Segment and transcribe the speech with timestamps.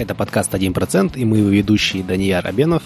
[0.00, 2.82] Это подкаст «1%» и мы его ведущие Данияр Абенов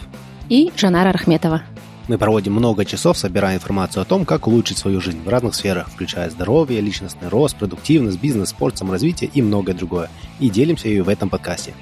[0.49, 1.63] и Жанара Рахметова.
[2.09, 5.89] Мы проводим много часов, собирая информацию о том, как улучшить свою жизнь в разных сферах,
[5.91, 10.11] включая здоровье, личностный рост, продуктивность, бизнес, спорт, саморазвитие и многое другое.
[10.41, 11.73] И делимся ее в этом подкасте.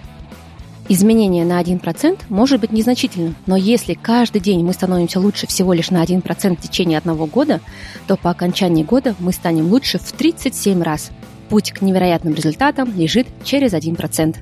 [0.91, 5.89] Изменение на 1% может быть незначительным, но если каждый день мы становимся лучше всего лишь
[5.91, 7.63] на 1% в течение одного года,
[8.07, 11.11] то по окончании года мы станем лучше в 37 раз.
[11.49, 14.37] Путь к невероятным результатам лежит через 1%.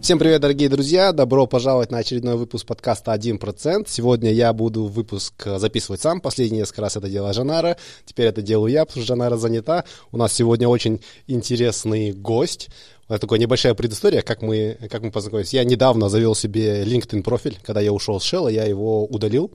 [0.00, 1.12] Всем привет, дорогие друзья!
[1.12, 3.84] Добро пожаловать на очередной выпуск подкаста «1%».
[3.86, 6.22] Сегодня я буду выпуск записывать сам.
[6.22, 7.76] Последний несколько раз это делала Жанара.
[8.06, 9.84] Теперь это делаю я, потому что Жанара занята.
[10.10, 12.70] У нас сегодня очень интересный гость.
[13.08, 15.52] Это такая небольшая предыстория, как мы, как мы познакомились.
[15.52, 17.58] Я недавно завел себе LinkedIn профиль.
[17.62, 19.52] Когда я ушел с Shell, я его удалил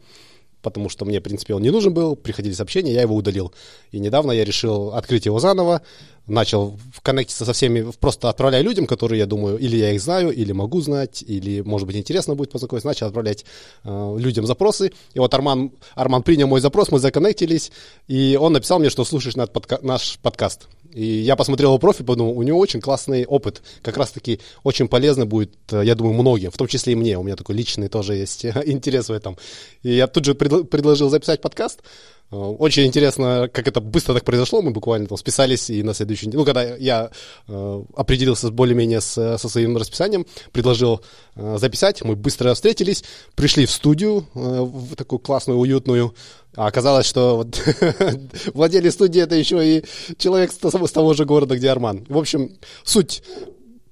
[0.65, 3.53] потому что мне, в принципе, он не нужен был, приходили сообщения, я его удалил.
[3.91, 5.83] И недавно я решил открыть его заново,
[6.25, 10.51] начал коннектиться со всеми, просто отправляя людям, которые, я думаю, или я их знаю, или
[10.53, 13.45] могу знать, или, может быть, интересно будет познакомиться, начал отправлять
[13.83, 14.91] э, людям запросы.
[15.13, 17.71] И вот Арман, Арман принял мой запрос, мы законнектились,
[18.07, 20.67] и он написал мне, что слушаешь наш, подка- наш подкаст.
[20.95, 25.25] И я посмотрел его профиль, подумал, у него очень классный опыт, как раз-таки очень полезно
[25.25, 28.15] будет, э, я думаю, многим, в том числе и мне, у меня такой личный тоже
[28.15, 29.37] есть интерес в этом.
[29.83, 31.81] И я тут же предл- предложил записать подкаст,
[32.31, 34.61] очень интересно, как это быстро так произошло.
[34.61, 37.11] Мы буквально там списались, и на следующий день, ну, когда я
[37.47, 41.01] э, определился более-менее с, со своим расписанием, предложил
[41.35, 43.03] э, записать, мы быстро встретились,
[43.35, 46.15] пришли в студию, э, в такую классную, уютную,
[46.55, 47.61] а оказалось, что вот
[48.53, 49.83] владелец студии это еще и
[50.17, 52.05] человек с того же города, где Арман.
[52.07, 53.21] В общем, суть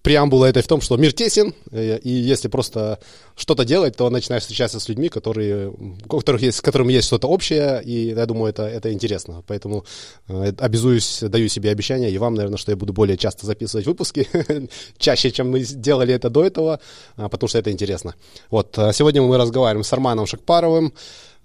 [0.04, 3.00] преамбула этой в том, что мир тесен, э, и если просто
[3.36, 7.28] что-то делать, то начинаешь встречаться с людьми, которые, у которых есть, с которыми есть что-то
[7.28, 9.44] общее, и я думаю, это, это интересно.
[9.48, 9.86] Поэтому
[10.28, 14.28] э, обязуюсь, даю себе обещание, и вам, наверное, что я буду более часто записывать выпуски,
[14.98, 16.80] чаще, чем мы делали это до этого,
[17.16, 18.16] а, потому что это интересно.
[18.50, 20.94] Вот, а сегодня мы разговариваем с Арманом Шакпаровым.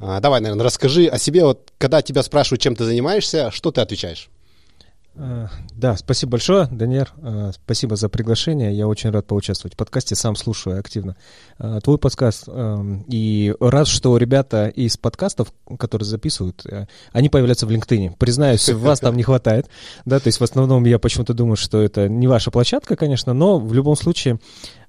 [0.00, 1.44] А, давай, наверное, расскажи о себе.
[1.44, 4.28] Вот, когда тебя спрашивают, чем ты занимаешься, что ты отвечаешь?
[5.18, 7.12] Э, да, спасибо большое, Даниэр.
[7.20, 8.72] Э, спасибо за приглашение.
[8.72, 10.14] Я очень рад поучаствовать в подкасте.
[10.14, 11.16] Сам слушаю активно
[11.58, 12.44] э, твой подкаст.
[12.46, 16.64] Эм, и рад, что ребята из подкастов, которые записывают,
[17.12, 18.14] они появляются в LinkedIn.
[18.16, 19.68] Признаюсь, вас там не хватает.
[20.04, 23.58] Да, то есть в основном я почему-то думаю, что это не ваша площадка, конечно, но
[23.58, 24.38] в любом случае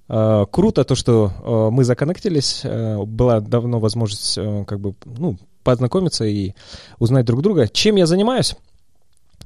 [0.08, 2.64] круто то, что мы законнектились.
[2.64, 6.54] Была давно возможность как бы, ну, познакомиться и
[6.98, 7.68] узнать друг друга.
[7.68, 8.56] Чем я занимаюсь?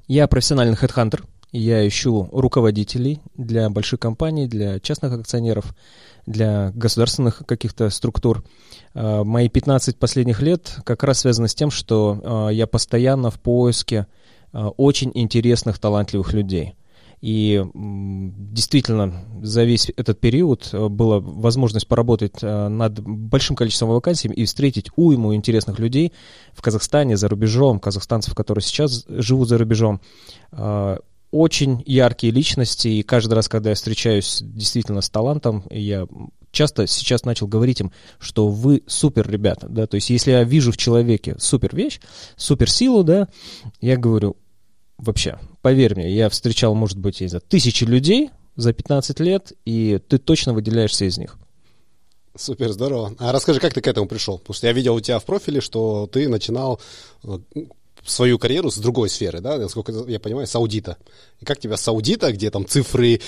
[0.08, 1.24] Я профессиональный хедхантер.
[1.52, 5.76] Я ищу руководителей для больших компаний, для частных акционеров,
[6.26, 8.44] для государственных каких-то структур.
[8.96, 13.40] А, мои 15 последних лет как раз связаны с тем, что а, я постоянно в
[13.40, 14.08] поиске
[14.52, 16.76] а, очень интересных, талантливых людей–
[17.24, 24.28] и действительно, за весь этот период э, была возможность поработать э, над большим количеством вакансий
[24.28, 26.12] и встретить уйму интересных людей
[26.52, 30.02] в Казахстане, за рубежом, казахстанцев, которые сейчас живут за рубежом.
[30.52, 30.98] Э,
[31.32, 36.06] очень яркие личности, и каждый раз, когда я встречаюсь действительно с талантом, я
[36.52, 40.74] часто сейчас начал говорить им, что вы супер ребята, да, то есть если я вижу
[40.74, 42.02] в человеке супер вещь,
[42.36, 43.30] супер силу, да,
[43.80, 44.36] я говорю,
[45.04, 49.54] вообще, поверь мне, я встречал, может быть, я не знаю, тысячи людей за 15 лет,
[49.66, 51.38] и ты точно выделяешься из них.
[52.36, 53.14] Супер, здорово.
[53.20, 54.40] А расскажи, как ты к этому пришел?
[54.40, 56.82] Потому что я видел у тебя в профиле, что ты начинал
[57.24, 57.38] э,
[58.06, 60.98] свою карьеру с другой сферы, да, насколько я понимаю, с аудита.
[61.40, 63.22] И как тебя с аудита, где там цифры,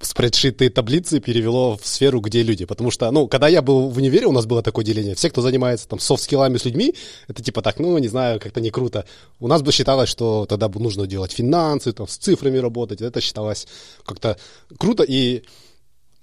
[0.00, 2.64] спредшиты, таблицы перевело в сферу, где люди?
[2.64, 5.14] Потому что, ну, когда я был в универе, у нас было такое деление.
[5.14, 6.94] Все, кто занимается там софт-скиллами с людьми,
[7.28, 9.04] это типа так, ну, не знаю, как-то не круто.
[9.40, 13.02] У нас бы считалось, что тогда нужно делать финансы, там, с цифрами работать.
[13.02, 13.66] Это считалось
[14.04, 14.38] как-то
[14.78, 15.02] круто.
[15.02, 15.44] И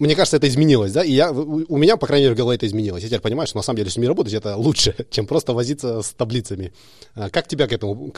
[0.01, 2.65] мне кажется, это изменилось, да, и я, у меня, по крайней мере, в голове это
[2.65, 3.03] изменилось.
[3.03, 6.01] Я теперь понимаю, что на самом деле с людьми работать это лучше, чем просто возиться
[6.01, 6.73] с таблицами.
[7.13, 8.11] А как тебя к этому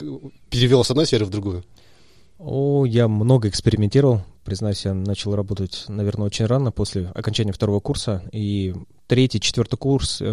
[0.49, 1.65] перевело с одной сферы в другую?
[2.39, 4.21] О, я много экспериментировал.
[4.45, 8.23] Признаюсь, я начал работать, наверное, очень рано, после окончания второго курса.
[8.31, 8.73] И
[9.07, 10.25] третий, четвертый курс э,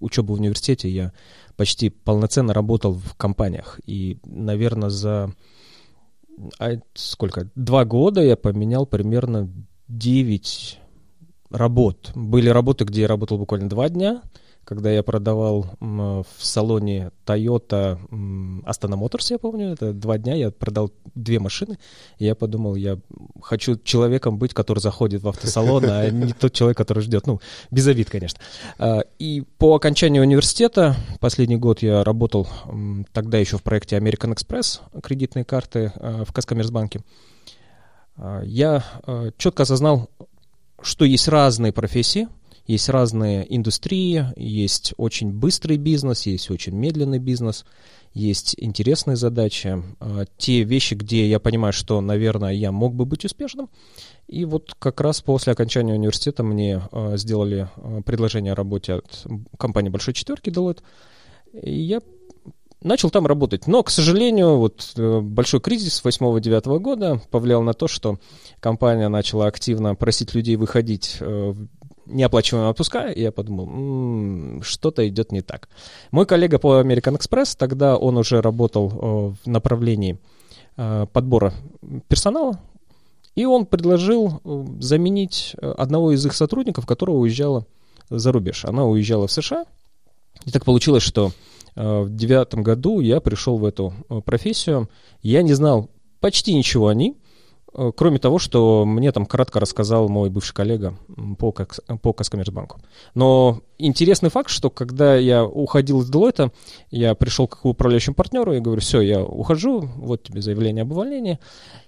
[0.00, 1.12] учебы в университете я
[1.56, 3.80] почти полноценно работал в компаниях.
[3.86, 5.32] И, наверное, за
[6.58, 7.50] а, сколько?
[7.54, 9.48] Два года я поменял примерно
[9.88, 10.80] 9
[11.50, 12.12] работ.
[12.14, 14.22] Были работы, где я работал буквально два дня,
[14.68, 17.98] когда я продавал в салоне Toyota
[18.66, 21.78] Astana Motors, я помню, это два дня, я продал две машины,
[22.18, 22.98] и я подумал, я
[23.40, 27.40] хочу человеком быть, который заходит в автосалон, а не тот человек, который ждет, ну,
[27.70, 28.40] без обид, конечно.
[28.78, 32.46] А, и по окончанию университета, последний год я работал
[33.14, 37.00] тогда еще в проекте American Express, кредитные карты а, в Каскоммерсбанке,
[38.42, 38.84] я
[39.38, 40.10] четко осознал
[40.82, 42.28] что есть разные профессии,
[42.66, 47.64] есть разные индустрии, есть очень быстрый бизнес, есть очень медленный бизнес,
[48.12, 53.24] есть интересные задачи, а, те вещи, где я понимаю, что, наверное, я мог бы быть
[53.24, 53.70] успешным.
[54.26, 59.26] И вот как раз после окончания университета мне а, сделали а, предложение о работе от
[59.58, 60.82] компании «Большой четверки» Deloitte.
[61.62, 62.00] И я
[62.82, 63.66] начал там работать.
[63.66, 68.18] Но, к сожалению, вот э, большой кризис 8-9 года повлиял на то, что
[68.60, 71.54] компания начала активно просить людей выходить э,
[72.06, 75.68] неоплачиваемые отпуска, и я подумал, м-м, что-то идет не так.
[76.10, 80.18] Мой коллега по American Express, тогда он уже работал э, в направлении
[81.12, 81.54] подбора
[82.06, 82.60] персонала,
[83.34, 84.40] и он предложил
[84.78, 87.66] заменить одного из их сотрудников, которого уезжала
[88.10, 88.64] за рубеж.
[88.64, 89.64] Она уезжала в США,
[90.44, 91.32] и так получилось, что
[91.78, 94.88] в девятом году я пришел в эту э, профессию.
[95.22, 95.90] Я не знал
[96.20, 97.16] почти ничего о ней,
[97.72, 100.94] э, кроме того, что мне там кратко рассказал мой бывший коллега
[101.38, 102.80] по, по Каскоммерцбанку.
[103.14, 106.50] Но интересный факт, что когда я уходил из Deloitte,
[106.90, 111.38] я пришел к управляющему партнеру и говорю, все, я ухожу, вот тебе заявление об увольнении.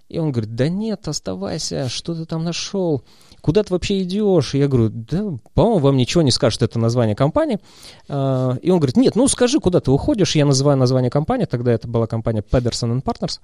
[0.08, 3.02] И он говорит, да нет, оставайся, что ты там нашел?
[3.40, 4.54] Куда ты вообще идешь?
[4.54, 7.58] Я говорю, да, по-моему, вам ничего не скажет это название компании.
[8.08, 10.36] А, и он говорит, нет, ну скажи, куда ты уходишь.
[10.36, 13.40] Я называю название компании, тогда это была компания Pedersen Partners.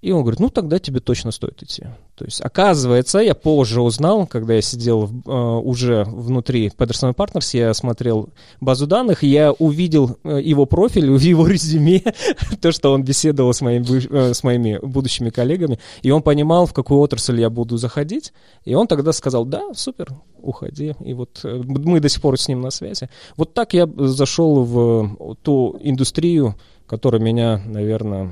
[0.00, 1.84] И он говорит, ну тогда тебе точно стоит идти.
[2.16, 7.72] То есть, оказывается, я позже узнал, когда я сидел э, уже внутри Pedersen Partners, я
[7.72, 8.30] смотрел
[8.60, 12.02] базу данных, я увидел э, его профиль, его резюме,
[12.60, 16.74] то, что он беседовал с, моим, э, с моими будущими коллегами, и он понимал, в
[16.74, 18.32] какую отрасль я буду заходить,
[18.64, 20.08] и он тогда сказал, да, супер,
[20.38, 20.94] уходи.
[21.04, 23.08] И вот э, мы до сих пор с ним на связи.
[23.36, 26.56] Вот так я зашел в ту индустрию,
[26.86, 28.30] которая меня, наверное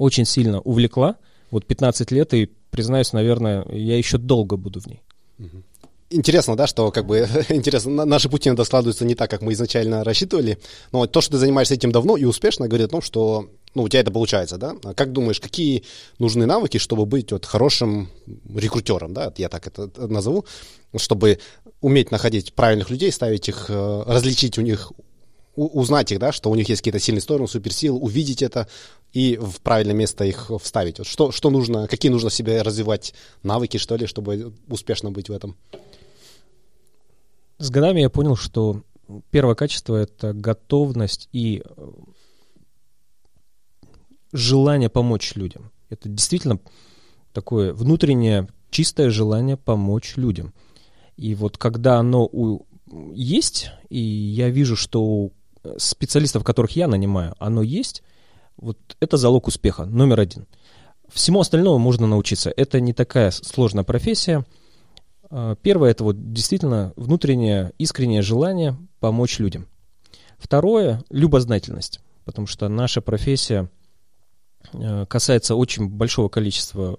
[0.00, 1.16] очень сильно увлекла.
[1.50, 5.02] Вот 15 лет, и, признаюсь, наверное, я еще долго буду в ней.
[6.12, 10.02] Интересно, да, что как бы интересно, наши пути иногда складываются не так, как мы изначально
[10.02, 10.58] рассчитывали.
[10.90, 13.88] Но то, что ты занимаешься этим давно и успешно, говорит о том, что ну, у
[13.88, 14.74] тебя это получается, да?
[14.84, 15.84] А как думаешь, какие
[16.18, 18.08] нужны навыки, чтобы быть вот хорошим
[18.54, 19.32] рекрутером, да?
[19.36, 20.46] Я так это назову,
[20.96, 21.38] чтобы
[21.80, 24.92] уметь находить правильных людей, ставить их, э, различить у них
[25.54, 28.68] узнать их, да, что у них есть какие-то сильные стороны, суперсилы, увидеть это
[29.12, 30.98] и в правильное место их вставить.
[30.98, 35.28] Вот что, что нужно, какие нужно в себе развивать навыки, что ли, чтобы успешно быть
[35.28, 35.56] в этом?
[37.58, 38.82] С годами я понял, что
[39.30, 41.90] первое качество— это готовность и э,
[44.32, 45.70] желание помочь людям.
[45.90, 46.60] Это действительно
[47.32, 50.54] такое внутреннее чистое желание помочь людям.
[51.16, 52.66] И вот когда оно у,
[53.12, 55.32] есть, и я вижу, что у
[55.76, 58.02] специалистов, которых я нанимаю, оно есть,
[58.56, 60.46] вот это залог успеха, номер один.
[61.08, 62.52] Всему остальному можно научиться.
[62.56, 64.44] Это не такая сложная профессия.
[65.30, 69.66] А, первое– это вот действительно внутреннее искреннее желание помочь людям.
[70.38, 73.68] Второе– любознательность, потому что наша профессия
[74.72, 76.96] а, касается очень большого количества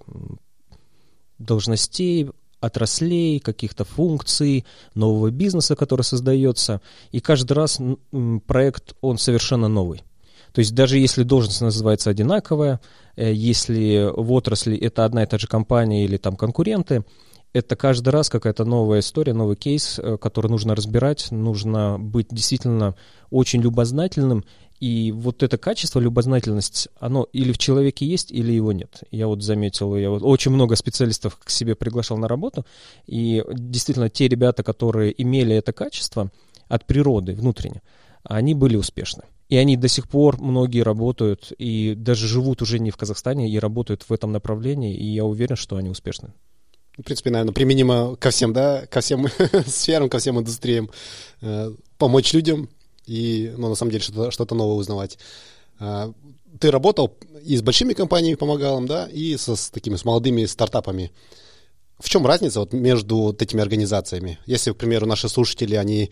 [1.38, 2.30] должностей,
[2.62, 4.64] отраслей, каких-то функций,
[4.94, 6.80] нового бизнеса, который создается.
[7.10, 7.78] И каждый раз
[8.46, 10.02] проект, он совершенно новый.
[10.52, 12.80] То есть даже если должность называется одинаковая,
[13.16, 17.04] э, если в отрасли это одна и та же компания или там конкуренты,
[17.52, 22.94] это каждый раз какая-то новая история, новый кейс, э, который нужно разбирать, нужно быть действительно
[23.30, 24.44] очень любознательным
[24.82, 29.04] и вот это качество, любознательность, оно или в человеке есть, или его нет.
[29.12, 32.66] Я вот заметил, я вот очень много специалистов к себе приглашал на работу,
[33.06, 36.32] и действительно те ребята, которые имели это качество
[36.66, 37.80] от природы внутренне,
[38.24, 39.22] они были успешны.
[39.48, 43.60] И они до сих пор многие работают и даже живут уже не в Казахстане и
[43.60, 46.32] работают в этом направлении, и я уверен, что они успешны.
[46.98, 49.28] В принципе, наверное, применимо ко всем, да, ко всем
[49.66, 50.90] сферам, ко всем индустриям.
[51.40, 52.68] Э, помочь людям,
[53.06, 55.18] и, ну, на самом деле, что-то, что новое узнавать.
[55.78, 56.12] А,
[56.58, 60.44] ты работал и с большими компаниями помогал им, да, и со, с такими, с молодыми
[60.44, 61.12] стартапами.
[61.98, 64.38] В чем разница вот между вот этими организациями?
[64.46, 66.10] Если, к примеру, наши слушатели, они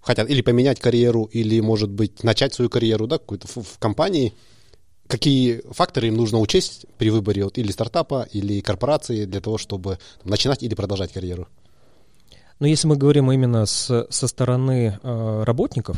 [0.00, 4.34] хотят или поменять карьеру, или, может быть, начать свою карьеру, да, какую-то в, в компании,
[5.06, 9.98] какие факторы им нужно учесть при выборе вот, или стартапа, или корпорации для того, чтобы
[10.22, 11.48] там, начинать или продолжать карьеру?
[12.60, 15.96] Но если мы говорим именно с, со стороны э, работников,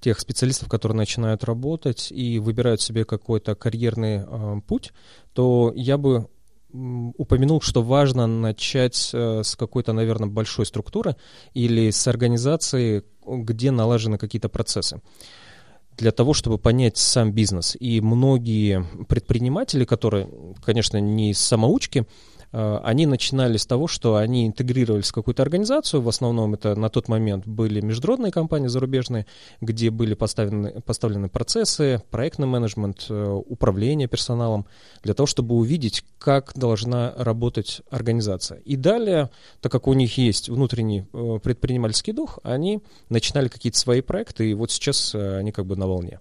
[0.00, 4.92] тех специалистов, которые начинают работать и выбирают себе какой-то карьерный э, путь,
[5.32, 6.28] то я бы
[6.72, 11.16] упомянул, что важно начать э, с какой-то, наверное, большой структуры
[11.52, 15.00] или с организации, где налажены какие-то процессы
[15.96, 17.76] для того, чтобы понять сам бизнес.
[17.78, 20.28] И многие предприниматели, которые,
[20.64, 22.06] конечно, не самоучки,
[22.52, 27.08] они начинали с того, что они интегрировались в какую-то организацию, в основном это на тот
[27.08, 29.26] момент были международные компании зарубежные,
[29.60, 34.66] где были поставлены, поставлены процессы, проектный менеджмент, э, управление персоналом,
[35.02, 38.58] для того, чтобы увидеть, как должна работать организация.
[38.60, 39.30] И далее,
[39.60, 44.54] так как у них есть внутренний э, предпринимательский дух, они начинали какие-то свои проекты, и
[44.54, 46.20] вот сейчас они как бы на волне.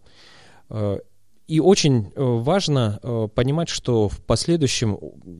[1.50, 5.00] И очень э, важно э, понимать, что в последующем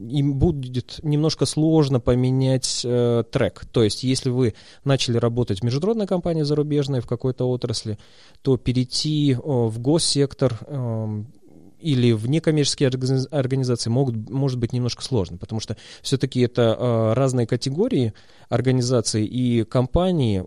[0.10, 3.64] им будет немножко сложно поменять э, трек.
[3.72, 8.00] То есть, если вы начали работать в международной компании зарубежной в какой-то отрасли,
[8.42, 11.32] то перейти в госсектор эм,
[11.80, 12.90] или в некоммерческие
[13.30, 18.14] организации могут, может быть немножко сложно, потому что все-таки это разные категории
[18.50, 20.44] организаций, и компании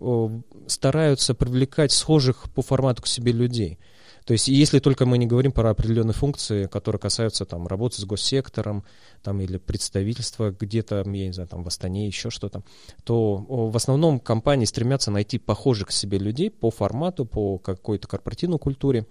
[0.67, 3.79] стараются привлекать схожих по формату к себе людей.
[4.25, 8.05] То есть, если только мы не говорим про определенные функции, которые касаются там, работы с
[8.05, 8.83] госсектором
[9.21, 12.63] там, или представительства где-то, я не знаю, там, в Астане, еще что-то,
[13.03, 18.59] то в основном компании стремятся найти похожих к себе людей по формату, по какой-то корпоративной
[18.59, 19.05] культуре.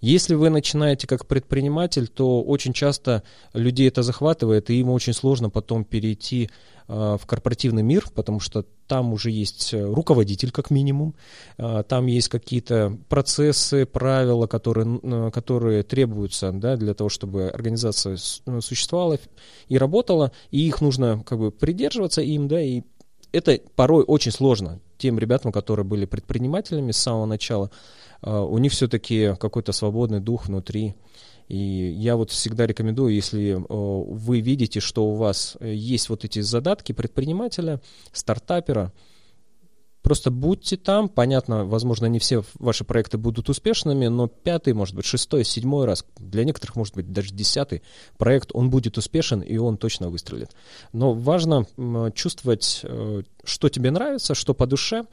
[0.00, 5.50] Если вы начинаете как предприниматель, то очень часто людей это захватывает, и им очень сложно
[5.50, 6.50] потом перейти
[6.88, 11.14] э, в корпоративный мир, потому что там уже есть руководитель как минимум,
[11.58, 18.16] э, там есть какие-то процессы, правила, которые, э, которые требуются да, для того, чтобы организация
[18.16, 19.18] существовала
[19.68, 22.82] и работала, и их нужно как бы придерживаться им, да, и
[23.32, 27.70] это порой очень сложно тем ребятам, которые были предпринимателями с самого начала,
[28.22, 30.94] а, у них все-таки какой-то свободный дух внутри.
[31.48, 36.92] И я вот всегда рекомендую, если вы видите, что у вас есть вот эти задатки
[36.92, 37.80] предпринимателя,
[38.12, 38.92] стартапера,
[40.02, 45.04] Просто будьте там, понятно, возможно, не все ваши проекты будут успешными, но пятый, может быть,
[45.04, 47.82] шестой, седьмой раз, для некоторых, может быть, даже десятый
[48.16, 50.50] проект, он будет успешен, и он точно выстрелит.
[50.92, 51.66] Но важно
[52.14, 55.04] чувствовать, э, что тебе нравится, что по душе,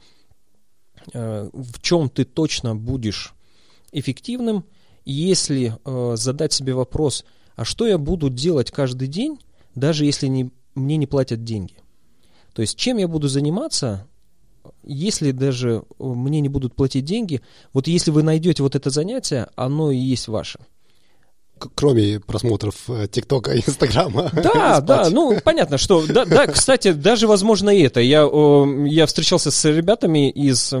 [1.12, 3.34] Э, в чем ты точно будешь
[3.92, 4.64] эффективным,
[5.04, 7.24] если э, задать себе вопрос,
[7.56, 9.38] а что я буду делать каждый день,
[9.74, 11.74] даже если не, мне не платят деньги.
[12.52, 14.06] То есть чем я буду заниматься,
[14.84, 17.40] если даже э, мне не будут платить деньги,
[17.72, 20.58] вот если вы найдете вот это занятие, оно и есть ваше
[21.74, 24.30] кроме просмотров ТикТока и Инстаграма.
[24.32, 28.00] Да, да, ну понятно, что да, да, кстати, даже возможно и это.
[28.00, 28.28] Я,
[28.86, 30.72] я встречался с ребятами из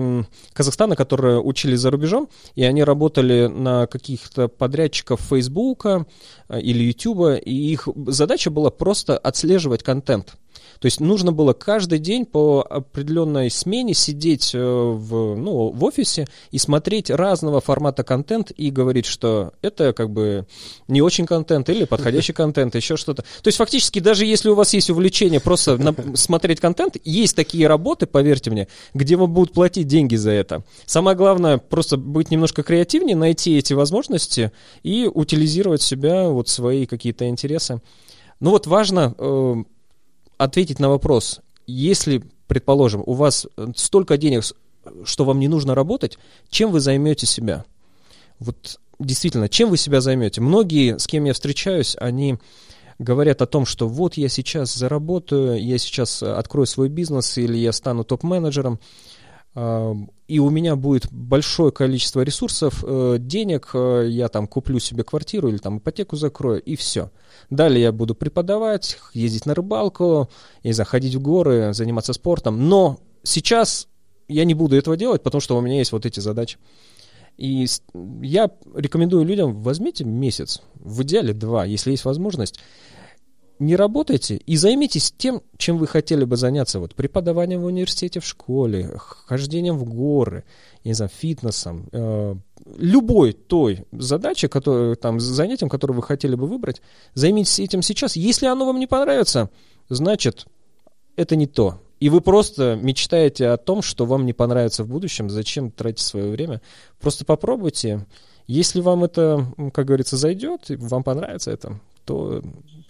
[0.52, 6.06] Казахстана, которые учились за рубежом, и они работали на каких-то подрядчиков Фейсбука
[6.48, 10.34] э, или Ютуба, и их задача была просто отслеживать контент.
[10.80, 16.26] То есть нужно было каждый день по определенной смене сидеть э, в, ну, в офисе
[16.50, 20.46] и смотреть разного формата контент и говорить, что это как бы
[20.86, 23.22] не очень контент или подходящий контент, еще что-то.
[23.22, 27.66] То есть фактически даже если у вас есть увлечение просто на, смотреть контент, есть такие
[27.66, 30.62] работы, поверьте мне, где вам будут платить деньги за это.
[30.86, 37.28] Самое главное просто быть немножко креативнее, найти эти возможности и утилизировать себя, вот свои какие-то
[37.28, 37.80] интересы.
[38.40, 39.54] Ну вот важно э,
[40.38, 44.44] ответить на вопрос, если, предположим, у вас столько денег,
[45.04, 46.18] что вам не нужно работать,
[46.48, 47.64] чем вы займете себя?
[48.38, 50.40] Вот действительно, чем вы себя займете?
[50.40, 52.38] Многие, с кем я встречаюсь, они
[52.98, 57.72] говорят о том, что вот я сейчас заработаю, я сейчас открою свой бизнес или я
[57.72, 58.80] стану топ-менеджером,
[59.54, 65.48] и у меня будет большое количество ресурсов, э, денег, э, я там куплю себе квартиру
[65.48, 67.10] или там ипотеку закрою, и все.
[67.48, 70.28] Далее я буду преподавать, ездить на рыбалку,
[70.62, 73.88] не знаю, ходить в горы, заниматься спортом, но сейчас
[74.28, 76.58] я не буду этого делать, потому что у меня есть вот эти задачи.
[77.38, 77.66] И
[78.20, 82.60] я рекомендую людям, возьмите месяц, в идеале два, если есть возможность,
[83.58, 86.80] не работайте и займитесь тем, чем вы хотели бы заняться.
[86.80, 90.44] Вот преподаванием в университете, в школе, хождением в горы,
[90.84, 92.34] не знаю, фитнесом, э,
[92.76, 96.80] любой той задачей, которую, там, занятием, которое вы хотели бы выбрать,
[97.14, 98.16] займитесь этим сейчас.
[98.16, 99.50] Если оно вам не понравится,
[99.88, 100.46] значит,
[101.16, 101.80] это не то.
[102.00, 106.30] И вы просто мечтаете о том, что вам не понравится в будущем, зачем тратить свое
[106.30, 106.60] время.
[107.00, 108.06] Просто попробуйте.
[108.46, 112.42] Если вам это, как говорится, зайдет, вам понравится это, то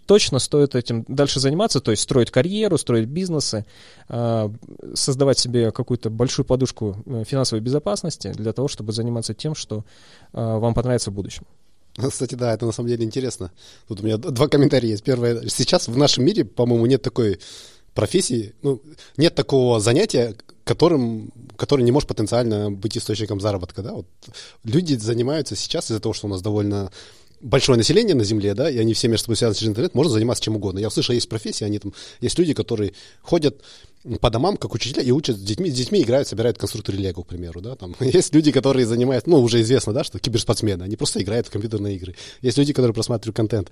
[0.08, 3.66] точно стоит этим дальше заниматься, то есть строить карьеру, строить бизнесы,
[4.08, 4.50] а,
[4.94, 9.84] создавать себе какую-то большую подушку э, финансовой безопасности для того, чтобы заниматься тем, что
[10.32, 11.44] а, вам понравится в будущем.
[11.94, 13.50] Кстати, да, это на самом деле интересно.
[13.86, 15.04] Тут у меня два комментария есть.
[15.04, 17.38] Первое, сейчас в нашем мире, по-моему, нет такой
[17.92, 18.80] профессии, ну,
[19.18, 23.82] нет такого занятия, которым, который не может потенциально быть источником заработка.
[23.82, 23.92] Да?
[23.92, 24.06] Вот
[24.64, 26.90] люди занимаются сейчас из-за того, что у нас довольно
[27.40, 30.42] большое население на Земле, да, и они все между собой связаны через интернет, можно заниматься
[30.42, 30.78] чем угодно.
[30.78, 32.92] Я услышал, есть профессии, они там, есть люди, которые
[33.22, 33.62] ходят
[34.20, 37.26] по домам, как учителя, и учат с детьми, с детьми играют, собирают конструкторы Лего, к
[37.26, 37.94] примеру, да, там.
[38.00, 41.96] Есть люди, которые занимаются, ну, уже известно, да, что киберспортсмены, они просто играют в компьютерные
[41.96, 42.14] игры.
[42.42, 43.70] Есть люди, которые просматривают контент.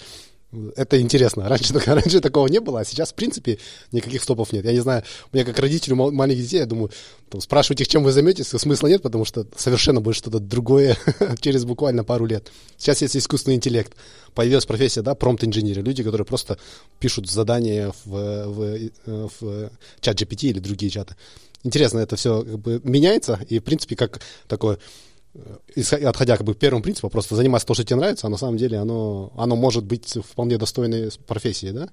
[0.76, 1.48] Это интересно.
[1.48, 3.58] Раньше, раньше такого не было, а сейчас, в принципе,
[3.92, 4.64] никаких стопов нет.
[4.64, 6.90] Я не знаю, у меня как родителю маленьких детей, я думаю,
[7.28, 10.96] там, спрашивать их, чем вы займетесь, смысла нет, потому что совершенно будет что-то другое
[11.40, 12.52] через буквально пару лет.
[12.76, 13.92] Сейчас есть искусственный интеллект.
[14.34, 16.58] Появилась профессия, да, промпт-инженеры, люди, которые просто
[17.00, 18.90] пишут задания в, в,
[19.40, 21.16] в чат GPT или другие чаты.
[21.64, 24.78] Интересно, это все как бы меняется, и, в принципе, как такое
[26.04, 28.56] отходя как бы к первому принципу, просто заниматься то, что тебе нравится, а на самом
[28.56, 31.88] деле оно, оно может быть вполне достойной профессией, да?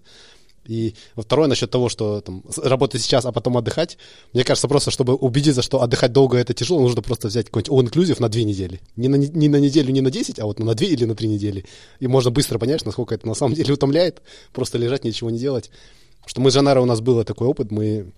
[0.65, 3.97] И второе насчет того, что там, работать сейчас, а потом отдыхать.
[4.31, 8.21] Мне кажется, просто чтобы убедиться, что отдыхать долго это тяжело, нужно просто взять какой-нибудь all-inclusive
[8.21, 8.79] на две недели.
[8.95, 11.27] Не на, не на неделю, не на десять, а вот на две или на три
[11.27, 11.65] недели.
[11.99, 14.21] И можно быстро понять, насколько это на самом деле утомляет,
[14.53, 15.69] просто лежать, ничего не делать.
[16.19, 18.13] Потому что мы с Жанарой, у нас был такой опыт, мы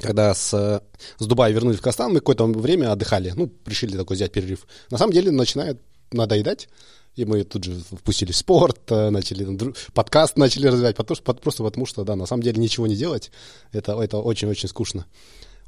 [0.00, 0.82] когда с,
[1.18, 4.66] с Дубая вернулись в Казахстан, мы какое-то время отдыхали, ну, решили такой взять перерыв.
[4.90, 5.80] На самом деле начинает
[6.12, 6.68] надоедать,
[7.14, 11.86] и мы тут же впустили спорт, э, начали подкаст начали развивать, потому что, просто потому
[11.86, 13.30] что, да, на самом деле ничего не делать,
[13.72, 15.06] это, это очень-очень скучно.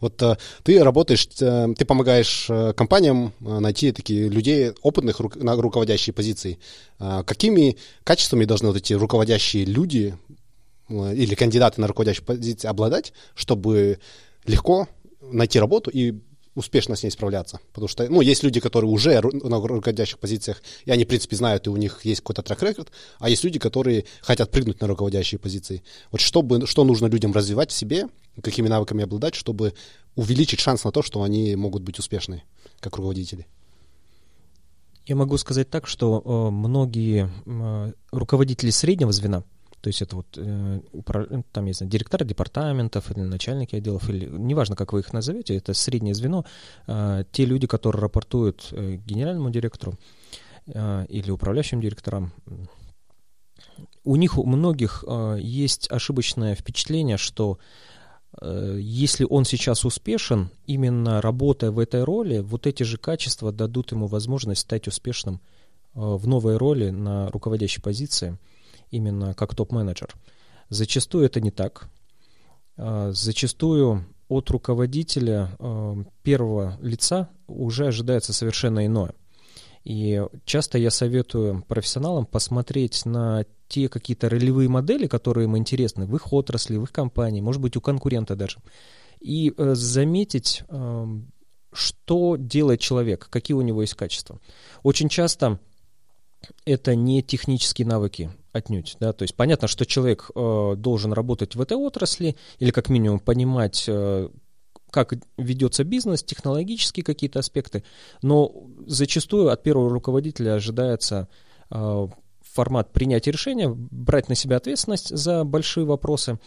[0.01, 6.59] Вот э, ты работаешь, э, ты помогаешь компаниям найти такие людей, опытных на руководящие позиции.
[6.99, 10.17] Какими качествами должны вот эти руководящие люди
[10.89, 13.99] или кандидаты на руководящие позиции обладать, чтобы
[14.47, 14.89] легко
[15.21, 16.15] найти работу и
[16.55, 17.61] успешно с ней справляться.
[17.73, 21.67] Потому что, ну, есть люди, которые уже на руководящих позициях, и они, в принципе, знают,
[21.67, 25.83] и у них есть какой-то трек-рекорд, а есть люди, которые хотят прыгнуть на руководящие позиции.
[26.11, 28.09] Вот чтобы, что нужно людям развивать в себе,
[28.43, 29.75] какими навыками обладать, чтобы
[30.15, 32.43] увеличить шанс на то, что они могут быть успешны
[32.81, 33.47] как руководители?
[35.07, 39.45] Я могу сказать так, что э, многие э, руководители среднего звена,
[39.85, 40.81] то есть это вот э,
[41.53, 45.75] там, я знаю, директора департаментов или начальники отделов, или неважно, как вы их назовете, это
[45.75, 46.47] среднее звено,
[46.87, 49.99] э, те люди, которые рапортуют э, генеральному директору
[50.67, 52.33] или управляющим директорам,
[54.03, 55.05] у них у многих
[55.39, 57.59] есть ошибочное впечатление, что
[58.41, 64.07] если он сейчас успешен, именно работая в этой роли, вот эти же качества дадут ему
[64.07, 65.43] возможность стать успешным
[65.93, 68.39] в новой роли на руководящей позиции–
[68.95, 70.15] именно как топ-менеджер.
[70.69, 71.91] Зачастую это не так.
[72.77, 79.15] А, зачастую от руководителя а, первого лица уже ожидается совершенно иное.
[79.85, 86.17] И часто я советую профессионалам посмотреть на те какие-то ролевые модели, которые им интересны в
[86.17, 88.59] их отрасли, в их компании, может быть, у конкурента даже,
[89.21, 90.65] и э, заметить,
[91.73, 94.41] что делает человек, какие у него есть качества.
[94.83, 95.59] Очень часто
[96.65, 101.61] это не технические навыки отнюдь, да, то есть понятно, что человек э, должен работать в
[101.61, 104.29] этой отрасли или как минимум понимать, э,
[104.91, 107.83] как ведется бизнес, технологические какие-то аспекты,
[108.23, 108.53] но
[108.87, 111.29] зачастую от первого руководителя ожидается
[111.71, 112.07] э,
[112.41, 116.39] формат принятия решения, брать на себя ответственность за большие вопросы,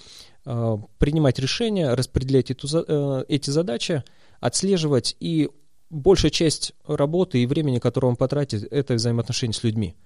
[0.46, 4.04] э, принимать решения, распределять эту, э, эти задачи,
[4.40, 5.18] отслеживать.
[5.20, 5.50] И
[5.90, 9.98] большая часть работы и времени, которое он потратит, это взаимоотношения с людьми.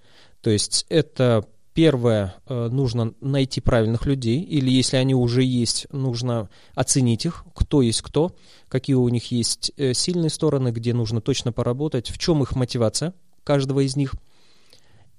[0.41, 6.49] То есть это первое, э, нужно найти правильных людей, или если они уже есть, нужно
[6.75, 8.35] оценить их, кто есть кто,
[8.67, 13.13] какие у них есть э, сильные стороны, где нужно точно поработать, в чем их мотивация
[13.43, 14.15] каждого из них,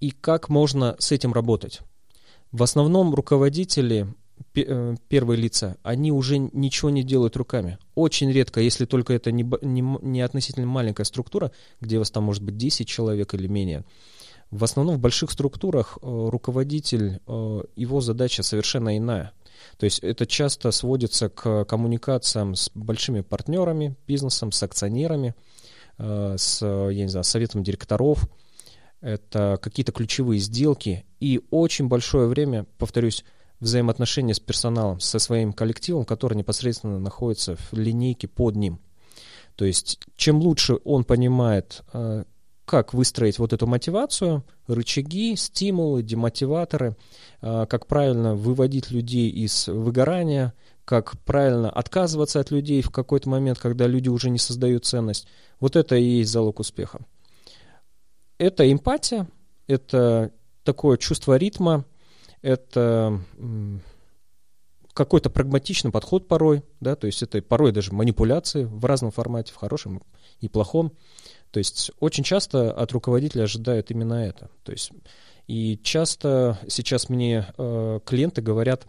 [0.01, 1.81] и как можно с этим работать.
[2.51, 4.09] В основном руководители
[4.55, 7.79] Э, первые лица, они уже ничего не делают руками.
[7.95, 12.25] Очень редко, если только это не, не, не относительно маленькая структура, где у вас там
[12.25, 13.85] может быть 10 человек или менее.
[14.53, 19.33] В основном в больших структурах э, руководитель, э, его задача совершенно иная.
[19.79, 25.35] То есть это часто сводится к коммуникациям с большими партнерами, бизнесом, с акционерами,
[25.97, 28.29] э, с, я не знаю, советом директоров.
[29.01, 31.07] Это какие-то ключевые сделки.
[31.19, 33.25] И очень большое время, повторюсь,
[33.59, 38.81] взаимоотношения с персоналом, со своим коллективом, который непосредственно находится в линейке под ним.
[39.57, 41.83] То есть, чем лучше он понимает,
[42.65, 46.97] как выстроить вот эту мотивацию, рычаги, стимулы, демотиваторы,
[47.41, 53.59] э, как правильно выводить людей из выгорания, как правильно отказываться от людей в какой-то момент,
[53.59, 55.27] когда люди уже не создают ценность.
[55.61, 57.01] Вот это и есть залог успеха.
[58.39, 59.29] Это эмпатия,
[59.67, 60.33] это
[60.65, 61.85] такое чувство ритма,
[62.43, 63.21] это
[64.93, 69.57] какой-то прагматичный подход порой, да, то есть это порой даже манипуляции в разном формате, в
[69.57, 70.03] хорошем
[70.43, 70.93] и плохом.
[71.51, 74.51] То есть очень часто от руководителя ожидают именно это.
[74.63, 74.91] То есть
[75.47, 78.87] И часто сейчас мне э, клиенты говорят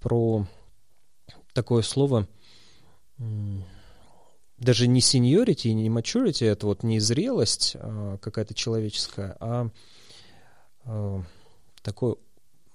[0.00, 0.46] про
[1.52, 2.26] такое слово
[4.62, 9.68] даже не seniority, не maturity, это вот не зрелость а, какая-то человеческая, а,
[10.84, 11.22] а
[11.82, 12.16] такой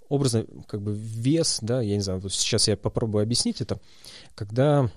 [0.10, 3.80] образно как бы вес, да, я не знаю, сейчас я попробую объяснить это,
[4.36, 4.90] когда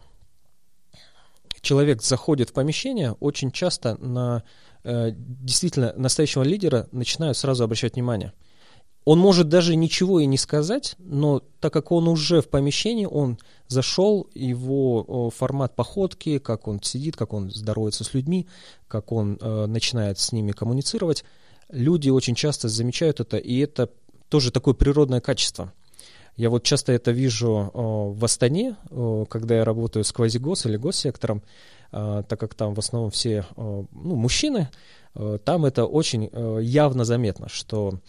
[1.63, 4.43] человек заходит в помещение, очень часто на
[4.85, 8.33] э, действительно настоящего лидера начинают сразу обращать внимание.
[9.05, 13.39] Он может даже ничего и не сказать, но так как он уже в помещении, он
[13.67, 18.47] зашел, его формат походки, как он сидит, как он здоровается с людьми,
[18.89, 21.25] как он э, начинает с ними коммуницировать,
[21.71, 23.91] люди очень часто замечают это, и это
[24.29, 25.73] тоже такое природное качество.
[26.41, 28.77] Я вот часто это вижу в Астане,
[29.29, 31.43] когда я работаю с квазигос или госсектором,
[31.91, 34.71] так как там в основном все ну, мужчины,
[35.45, 36.31] там это очень
[36.63, 38.01] явно заметно, что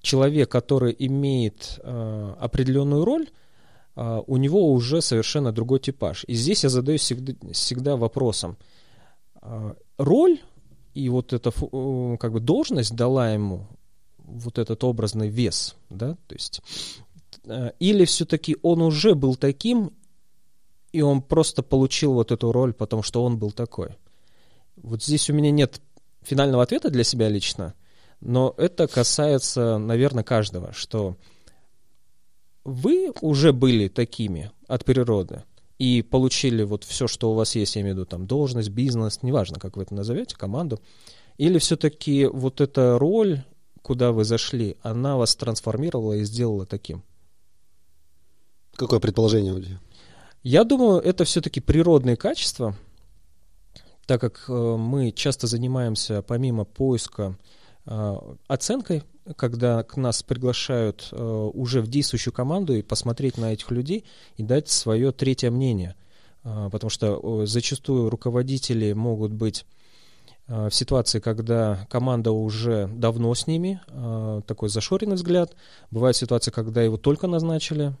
[0.00, 3.28] человек, который имеет определенную роль,
[3.94, 6.24] у него уже совершенно другой типаж.
[6.28, 8.56] И здесь я задаюсь всегда, всегда вопросом,
[9.98, 10.40] роль
[10.94, 13.66] и вот эта как бы должность дала ему
[14.28, 17.07] вот этот образный вес, да, то есть э,
[17.78, 19.92] или все-таки он уже был таким,
[20.92, 23.96] и он просто получил вот эту роль, потому что он был такой.
[24.76, 25.80] Вот здесь у меня нет
[26.22, 27.74] финального ответа для себя лично,
[28.20, 31.16] но это касается, наверное, каждого, что
[32.64, 35.44] вы уже были такими от природы
[35.78, 39.22] и получили вот все, что у вас есть, я имею в виду там должность, бизнес,
[39.22, 40.80] неважно, как вы это назовете, команду,
[41.36, 43.42] или все-таки вот эта роль
[43.88, 47.02] куда вы зашли, она вас трансформировала и сделала таким?
[48.78, 49.80] Какое предположение у тебя?
[50.44, 52.76] Я думаю, это все-таки природные качества,
[54.06, 57.36] так как э, мы часто занимаемся помимо поиска
[57.86, 59.02] э, оценкой,
[59.36, 64.04] когда к нас приглашают э, уже в действующую команду и посмотреть на этих людей
[64.36, 65.96] и дать свое третье мнение.
[66.44, 69.66] Потому что зачастую руководители могут быть
[70.46, 73.82] в ситуации, когда команда уже давно с ними,
[74.46, 75.54] такой зашоренный взгляд.
[75.90, 77.92] Бывают ситуации, когда его только назначили,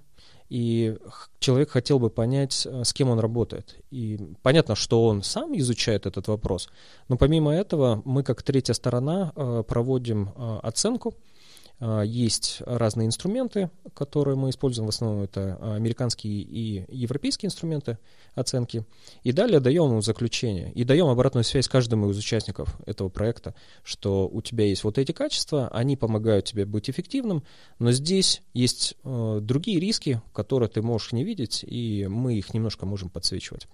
[0.48, 0.96] и
[1.38, 3.76] человек хотел бы понять, э, с кем он работает.
[3.90, 6.68] И понятно, что он сам изучает этот вопрос,
[7.08, 9.32] но помимо этого мы, как третья сторона,
[9.66, 10.30] проводим
[10.62, 11.37] оценку, а,
[11.80, 17.98] есть разные инструменты, которые мы используем, в основном это американские и европейские инструменты
[18.34, 18.84] оценки.
[19.22, 20.72] И далее даем заключение.
[20.72, 25.12] И даем обратную связь каждому из участников этого проекта, что у тебя есть вот эти
[25.12, 27.44] качества, они помогают тебе быть эффективным,
[27.78, 32.86] но здесь есть э, другие риски, которые ты можешь не видеть, и мы их немножко
[32.86, 33.68] можем подсвечивать.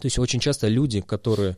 [0.00, 1.56] То есть очень часто люди, которые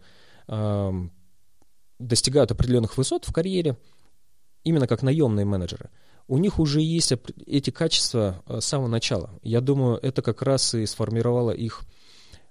[1.98, 3.76] достигают определенных высот в карьере,
[4.64, 5.90] именно как наемные менеджеры,
[6.28, 7.12] у них уже есть
[7.46, 9.30] эти качества э, с самого начала.
[9.42, 11.82] Я думаю, это как раз и сформировало их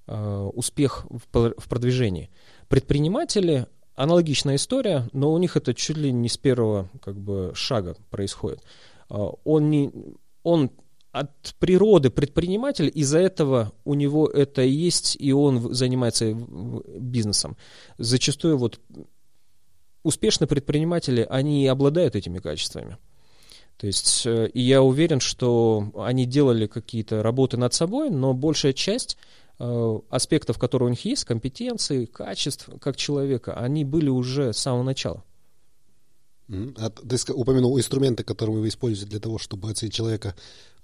[0.08, 2.30] э, успех в продвижении.
[2.68, 7.96] Предприниматели аналогичная история, но у них это чуть ли не с первого как бы шага
[8.10, 8.62] происходит.
[9.10, 9.92] Э, он не,
[10.44, 10.72] он
[11.12, 17.58] от природы предприниматель, из-за этого у него это есть, и он занимается бизнесом.
[17.98, 18.80] Зачастую вот
[20.04, 22.98] успешные предприниматели, они обладают этими качествами.
[23.78, 28.74] То есть, э, и я уверен, что они делали какие-то работы над собой, но большая
[28.74, 29.18] часть
[29.60, 34.84] э, аспектов, которые у них есть, компетенции, качеств как человека, они были уже с самого
[34.84, 35.24] начала.
[36.78, 40.36] А ты упомянул инструменты, которые вы используете для того, чтобы оценить человека.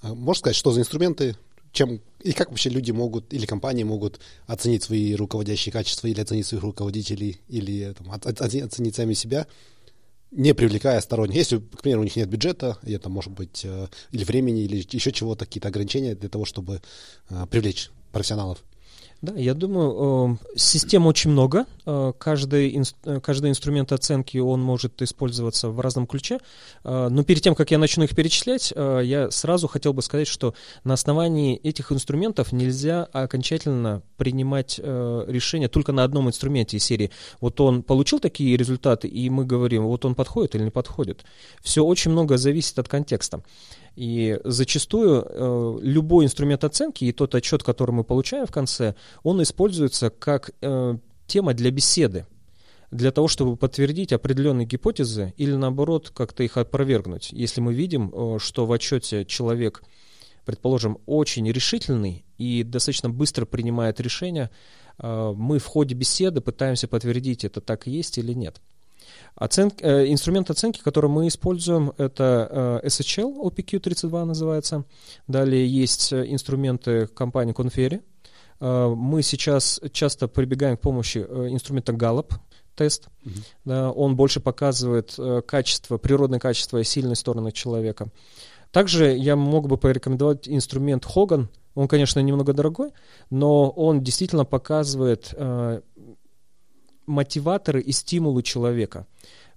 [0.02, 1.36] А можешь сказать, что за инструменты,
[1.78, 6.48] чем и как вообще люди могут или компании могут оценить свои руководящие качества или оценить
[6.48, 9.46] своих руководителей или там, оценить сами себя,
[10.32, 11.36] не привлекая сторонних.
[11.36, 14.78] Если, к примеру, у них нет бюджета, или там может быть э, или времени, или
[14.78, 16.82] еще чего-то, какие-то ограничения для того, чтобы
[17.30, 18.64] э, привлечь профессионалов.
[19.22, 21.66] Да, я думаю, э, систем очень много.
[21.88, 26.40] Э, каждый, э, каждый инструмент оценки, он может использоваться в разном ключе.
[26.84, 30.54] Но перед тем, как я начну их перечислять, я сразу хотел бы сказать, что
[30.84, 37.12] на основании этих инструментов нельзя окончательно принимать решение только на одном инструменте из серии.
[37.42, 41.26] Вот он получил такие результаты, и мы говорим, вот он подходит или не подходит.
[41.62, 43.42] Все очень много зависит от контекста.
[43.98, 49.42] И зачастую э, любой инструмент оценки и тот отчет, который мы получаем в конце, он
[49.42, 52.28] используется как э, тема для беседы,
[52.92, 57.30] для того, чтобы подтвердить определенные гипотезы или наоборот как-то их опровергнуть.
[57.32, 59.82] Если мы видим, э, что в отчете человек,
[60.46, 64.52] предположим, очень решительный и достаточно быстро принимает решения,
[65.00, 68.62] э, мы в ходе беседы пытаемся подтвердить, это так есть или нет.
[69.38, 69.72] Оцен...
[69.82, 74.84] Э, инструмент оценки, который мы используем, это э, SHL, OPQ32 называется.
[75.28, 78.02] Далее есть э, инструменты компании Conferi.
[78.60, 82.34] Мы сейчас часто прибегаем к помощи инструмента Gallup,
[82.74, 83.08] тест.
[83.24, 83.32] Uh-huh.
[83.66, 88.08] Да, он больше показывает качество, природное качество и сильные стороны человека.
[88.72, 91.50] Также я мог бы порекомендовать инструмент Hogan.
[91.76, 92.94] Он, конечно, немного дорогой,
[93.30, 95.36] но он действительно показывает
[97.08, 99.08] мотиваторы и стимулы человека,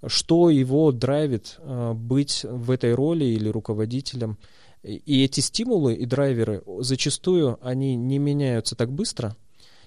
[0.07, 4.39] что его драйвит э, быть в этой роли или руководителем.
[4.83, 9.37] И эти стимулы и драйверы зачастую они не меняются так быстро.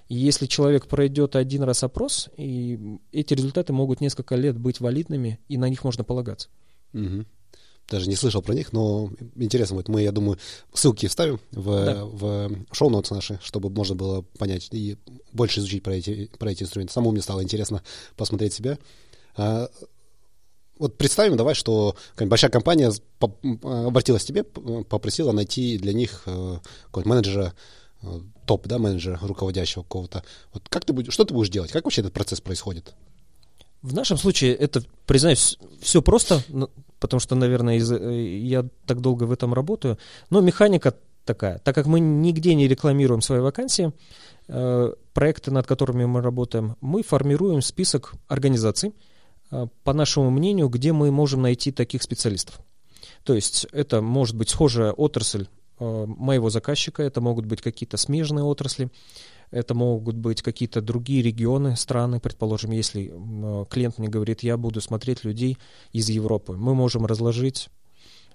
[0.08, 5.40] И если человек пройдет один раз опрос, и эти результаты могут несколько лет быть валидными,
[5.48, 6.50] и на них можно полагаться.
[6.94, 7.26] Угу
[7.90, 9.88] даже не слышал про них, но интересно будет.
[9.90, 10.40] Мы, я думаю,
[10.74, 12.06] ссылки вставим в, да.
[12.06, 14.98] в шоу-ноутс наши, чтобы можно было понять и
[15.32, 16.94] больше изучить про эти, про эти инструменты.
[16.94, 17.84] Самому мне стало интересно
[18.16, 18.78] посмотреть себя.
[19.36, 19.70] А,
[20.78, 22.92] вот представим, давай, что большая компания
[23.62, 27.54] обратилась к тебе, попросила найти для них э, какого-то менеджера,
[28.02, 30.24] э, топ, да, менеджера, руководящего какого-то.
[30.52, 31.72] Вот как ты будешь, что ты будешь делать?
[31.72, 32.96] Как вообще этот процесс происходит?
[33.84, 36.42] В нашем случае это, признаюсь, все просто,
[37.00, 39.98] потому что, наверное, из, э, я так долго в этом работаю.
[40.30, 41.60] Но механика такая.
[41.60, 43.92] Так как мы нигде не рекламируем свои вакансии,
[44.48, 48.94] э, проекты, над которыми мы работаем, мы формируем список организаций,
[49.52, 52.62] э, по нашему мнению, где мы можем найти таких специалистов.
[53.26, 55.48] То есть это может быть схожая отрасль
[55.80, 58.90] моего заказчика, это могут быть какие-то смежные отрасли,
[59.54, 63.14] это могут быть какие-то другие регионы, страны, предположим, если
[63.70, 65.58] клиент мне говорит, я буду смотреть людей
[65.92, 66.54] из Европы.
[66.54, 67.70] Мы можем разложить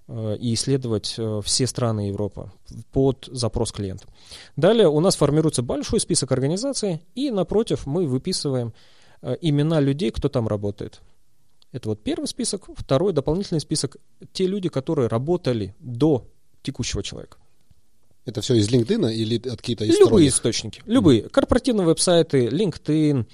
[0.07, 2.53] э, и исследовать э, все страны Европы
[2.93, 4.05] под запрос клиента.
[4.57, 8.73] Далее у нас формируется большой список организаций, и напротив мы выписываем
[9.21, 11.01] э, имена людей, кто там работает.
[11.73, 12.69] Это вот первый список.
[12.77, 13.97] Второй дополнительный список–
[14.33, 16.29] те люди, которые работали до
[16.63, 17.39] текущего человека.
[18.29, 21.23] Это все из LinkedIn или от какие-то из Любые источники, любые.
[21.23, 21.29] Mm.
[21.31, 23.25] Корпоративные веб-сайты, LinkedIn,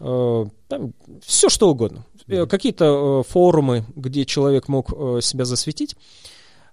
[0.00, 0.92] э, там
[1.24, 2.04] все что угодно.
[2.26, 2.46] Mm.
[2.46, 5.96] Какие-то э, форумы, где человек мог э, себя засветить.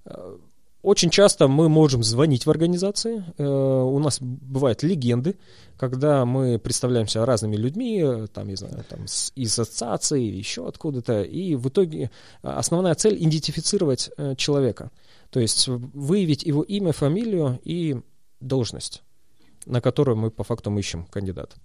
[0.04, 0.36] Э,
[0.82, 3.24] очень часто мы можем звонить в организации.
[3.38, 5.38] Э, у нас бывают легенды,
[5.78, 11.56] когда мы представляемся разными людьми, там, не знаю, там, с, из ассоциации, еще откуда-то, и
[11.56, 12.12] в итоге
[12.42, 14.92] основная цель— идентифицировать человека—
[15.30, 18.02] то есть выявить его имя, фамилию и
[18.40, 19.04] должность,
[19.66, 21.58] на которую мы по факту ищем кандидата.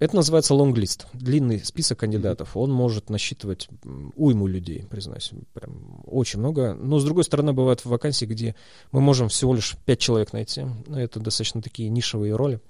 [0.00, 2.56] Это называется лонглист, длинный список кандидатов.
[2.56, 3.68] Он может насчитывать
[4.16, 6.74] уйму людей, признаюсь, прям очень много.
[6.74, 8.56] Но, с другой стороны, бывают вакансии, где
[8.90, 10.66] мы можем всего лишь пять человек найти.
[10.88, 12.60] Это достаточно такие нишевые роли.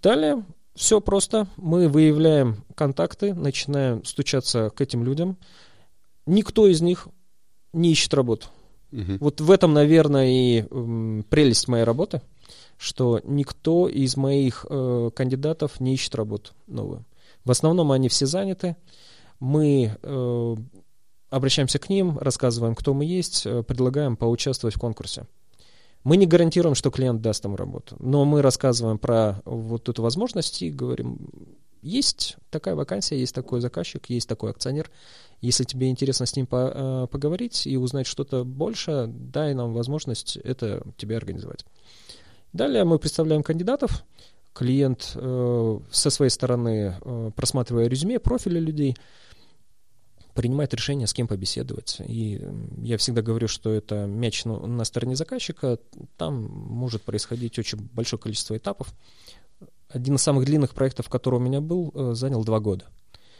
[0.00, 0.44] Далее
[0.76, 1.48] все просто.
[1.56, 5.36] Мы выявляем контакты, начинаем стучаться к этим людям.
[6.24, 7.08] Никто из них
[7.74, 8.46] не ищет работу.
[8.92, 9.18] Угу.
[9.20, 10.62] Вот в этом, наверное, и
[11.28, 12.22] прелесть моей работы,
[12.78, 17.04] что никто из моих э, кандидатов не ищет работу новую.
[17.44, 18.76] В основном они все заняты.
[19.40, 20.56] Мы э,
[21.30, 25.26] обращаемся к ним, рассказываем, кто мы есть, э, предлагаем поучаствовать в конкурсе.
[26.04, 30.62] Мы не гарантируем, что клиент даст им работу, но мы рассказываем про вот эту возможность
[30.62, 31.18] и говорим,
[31.84, 34.90] есть такая вакансия, есть такой заказчик, есть такой акционер.
[35.42, 40.38] Если тебе интересно с ним по, э, поговорить и узнать что-то больше, дай нам возможность
[40.38, 41.66] это тебе организовать.
[42.54, 44.04] Далее мы представляем кандидатов.
[44.54, 48.96] Клиент э, со своей стороны, э, просматривая резюме, профили людей,
[50.34, 52.00] принимает решение, с кем побеседовать.
[52.06, 52.40] И
[52.78, 55.78] я всегда говорю, что это мяч на стороне заказчика.
[56.16, 58.94] Там может происходить очень большое количество этапов
[59.94, 62.86] один из самых длинных проектов, который у меня был, э, занял два года.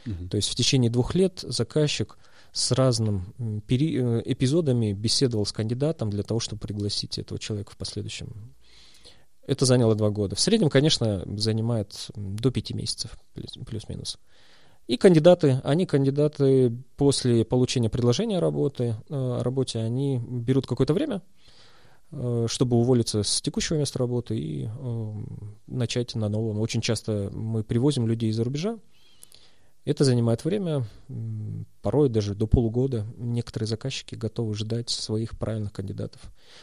[0.05, 0.29] Угу.
[0.29, 2.17] То есть в течение двух лет заказчик
[2.53, 3.33] с разным
[3.67, 8.53] пери- э, эпизодами беседовал с кандидатом для того, чтобы пригласить этого человека в последующем.
[9.45, 10.35] Это заняло два года.
[10.35, 13.17] В среднем, конечно, занимает до пяти месяцев,
[13.67, 14.17] плюс-минус.
[14.87, 21.21] И кандидаты, они кандидаты после получения предложения работы, э, о работе, они берут какое-то время,
[22.47, 25.13] чтобы уволиться с текущего места работы и э,
[25.67, 26.59] начать на новом.
[26.59, 28.77] Очень часто мы привозим людей из-за рубежа.
[29.83, 30.87] Это занимает время,
[31.83, 33.05] порой даже до полугода.
[33.17, 36.21] Некоторые заказчики готовы ждать своих правильных кандидатов.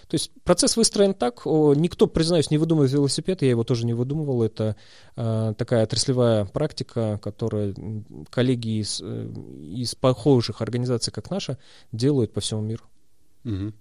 [0.09, 4.43] То есть процесс выстроен так, никто, признаюсь, не выдумывает велосипед, я его тоже не выдумывал.
[4.43, 4.75] Это
[5.15, 11.59] э, такая отраслевая практика, которую коллеги из, из похожих организаций, как наша,
[11.93, 12.85] делают по всему миру.
[13.45, 13.73] Угу.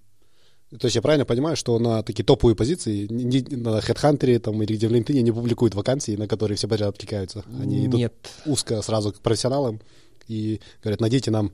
[0.79, 4.75] То есть я правильно понимаю, что на такие топовые позиции не, на HeadHunter там, или
[4.75, 7.43] где в LinkedIn не публикуют вакансии, на которые все подряд откликаются?
[7.60, 8.13] Они идут Нет.
[8.45, 9.81] узко сразу к профессионалам
[10.27, 11.51] и говорят, найдите нам...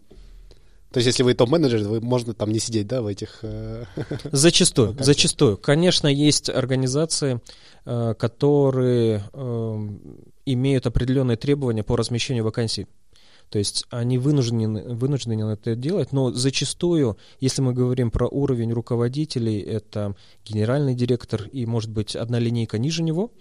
[0.91, 3.39] То есть если вы топ-менеджер, вы можно там не сидеть, да, в этих...
[3.41, 3.86] э,
[4.32, 5.58] Зачастую, зачастую.
[5.58, 7.41] Конечно, есть организации,
[7.86, 9.89] э, которые э,
[10.45, 12.88] имеют определенные требования по размещению вакансий.
[13.49, 19.60] То есть они вынуждены, вынуждены это делать, но зачастую, если мы говорим про уровень руководителей,
[19.60, 23.31] это генеральный директор и, может быть, одна линейка ниже него,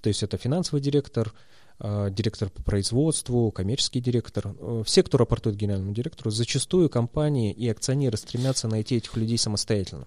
[0.00, 1.34] то есть это финансовый директор,
[1.80, 7.68] э, директор по производству, коммерческий директор, э, все, кто рапортует генеральному директору, зачастую компании и
[7.68, 10.06] акционеры стремятся найти этих людей самостоятельно.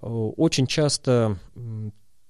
[0.00, 1.38] Э, Очень часто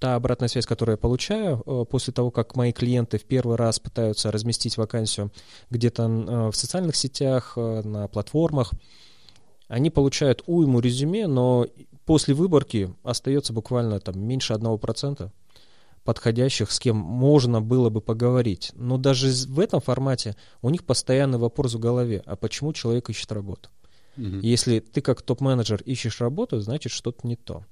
[0.02, 3.78] та обратная связь, которую я получаю э, после того, как мои клиенты в первый раз
[3.78, 5.30] пытаются разместить вакансию
[5.70, 8.72] где-то э, в социальных сетях, э, на платформах,
[9.68, 11.68] они получают уйму резюме, но
[12.04, 15.30] после выборки остается буквально там меньше 1%
[16.02, 18.72] подходящих, с кем можно было бы поговорить.
[18.74, 23.30] Но даже в этом формате у них постоянный вопрос в голове, а почему человек ищет
[23.30, 23.68] работу?
[24.16, 24.40] мгм.
[24.40, 27.64] Если ты как топ-менеджер ищешь работу, значит что-то не то.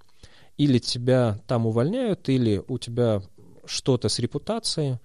[0.60, 3.22] Или тебя там увольняют, или у тебя
[3.64, 4.98] что-то с репутацией,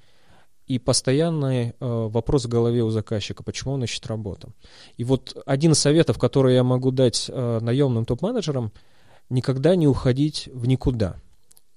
[0.67, 4.51] и постоянный э, вопрос в голове у заказчика, почему он ищет работу.
[4.97, 8.73] И вот один из советов, который я могу дать э, наемным топ-менеджерам,
[9.29, 11.15] никогда не уходить в никуда.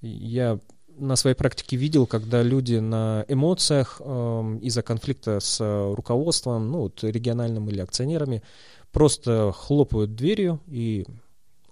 [0.01, 0.59] Я
[0.99, 6.79] на своей практике видел, когда люди на эмоциях эм, из-за конфликта с э, руководством, ну,
[6.81, 8.43] вот, региональным или акционерами,
[8.91, 11.07] просто хлопают дверью и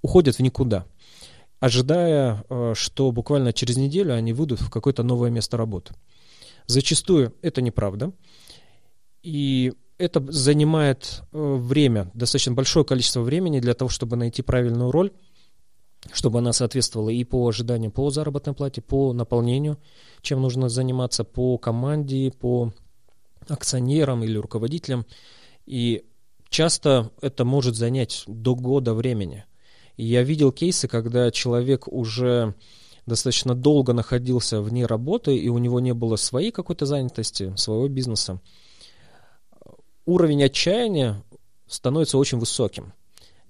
[0.03, 0.87] уходят в никуда,
[1.61, 5.95] ожидая, э, что буквально через неделю они выйдут в какое-то новое место работы.
[6.67, 8.13] Зачастую это неправда.
[9.23, 15.13] И это занимает э, время, достаточно большое количество времени для того, чтобы найти правильную роль,
[16.13, 19.79] чтобы она соответствовала и по ожиданиям по заработной плате, по наполнению,
[20.21, 22.73] чем нужно заниматься, по команде, по
[23.49, 25.07] акционерам или руководителям.
[25.65, 26.05] И
[26.49, 29.45] часто это может занять до года времени.
[29.97, 32.55] И я видел кейсы, когда человек уже
[33.07, 38.41] достаточно долго находился вне работы, и у него не было своей какой-то занятости, своего бизнеса.
[40.05, 41.23] Уровень отчаяния
[41.67, 42.93] становится очень высоким.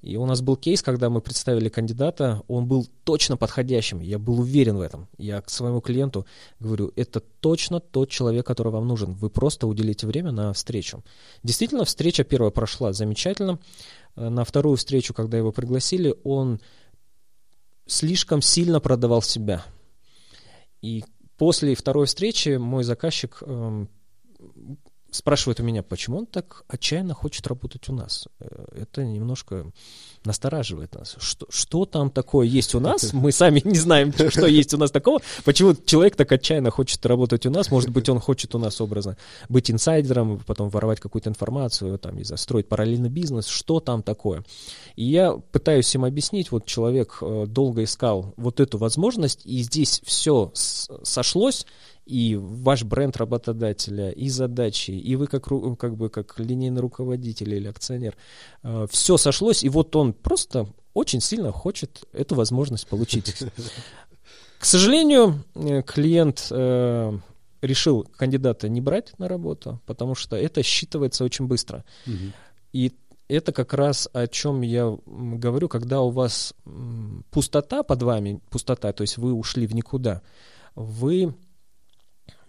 [0.02, 4.40] И у нас был кейс, когда мы представили кандидата, он был точно подходящим, я был
[4.40, 5.08] уверен в этом.
[5.18, 6.26] Я к своему клиенту
[6.60, 9.14] говорю, это точно тот человек, который вам нужен.
[9.14, 11.02] Вы просто уделите время на встречу.
[11.42, 13.58] Действительно, встреча первая прошла замечательно.
[14.16, 16.60] Э, На вторую встречу, когда его пригласили, он
[17.86, 19.64] слишком сильно продавал себя.
[20.82, 21.04] И
[21.36, 23.42] после второй встречи мой заказчик
[25.16, 28.28] спрашивает у меня, почему он так отчаянно хочет работать у нас.
[28.40, 29.70] Э, Это немножко
[30.24, 31.16] настораживает нас.
[31.18, 33.12] Что, что там такое есть у нас?
[33.12, 35.20] Мы сами не знаем, что есть у нас такого.
[35.44, 37.70] Почему человек так отчаянно хочет работать у нас?
[37.70, 39.16] Может быть, он хочет у нас образно
[39.48, 43.46] быть инсайдером, потом воровать какую-то информацию, там, не знаю, строить параллельный бизнес.
[43.46, 44.44] Что там такое?
[44.96, 50.00] И я пытаюсь им объяснить, вот человек э, долго искал вот эту возможность, и здесь
[50.04, 51.66] все сошлось,
[52.06, 57.68] и ваш бренд работодателя, и задачи, и вы как, как бы как линейный руководитель или
[57.68, 58.16] акционер,
[58.88, 63.34] все сошлось, и вот он просто очень сильно хочет эту возможность получить.
[64.58, 67.18] К сожалению, э, клиент э,
[67.60, 71.84] решил кандидата не брать на работу, потому что это считывается очень быстро.
[72.72, 72.92] И
[73.28, 76.54] это как раз о чем я говорю, когда у вас
[77.30, 80.22] пустота под вами, пустота, то есть вы ушли в никуда,
[80.74, 81.34] вы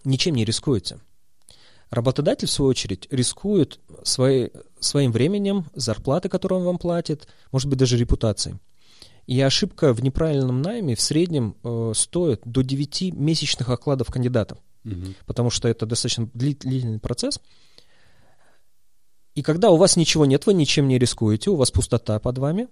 [0.08, 1.00] ничем не рискуете.
[1.90, 7.80] Работодатель, в свою очередь, рискует своей, своим временем, зарплатой, которую он вам платит, может быть,
[7.80, 8.56] даже репутацией.
[9.26, 15.16] И ошибка в неправильном найме в среднем э, стоит до 9 месячных окладов кандидата Мгм.
[15.26, 17.42] потому что это достаточно дли- длительный процесс.
[19.36, 22.68] И когда у вас ничего нет, вы ничем не рискуете, у вас пустота под вами,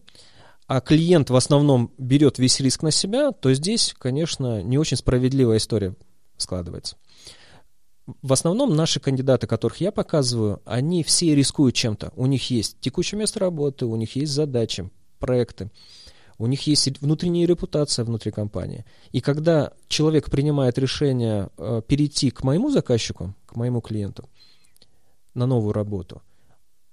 [0.68, 5.58] а клиент в основном берет весь риск на себя, то здесь, конечно, не очень справедливая
[5.58, 5.94] история
[6.38, 6.96] складывается.
[8.22, 12.12] В основном наши кандидаты, которых я показываю, они все рискуют чем-то.
[12.16, 15.72] У них есть текущее место работы, у них есть задачи, проекты,
[16.38, 18.86] у них есть внутренняя репутация внутри компании.
[19.12, 24.30] И когда человек принимает решение э, перейти к моему заказчику, к моему клиенту
[25.34, 26.22] на новую работу,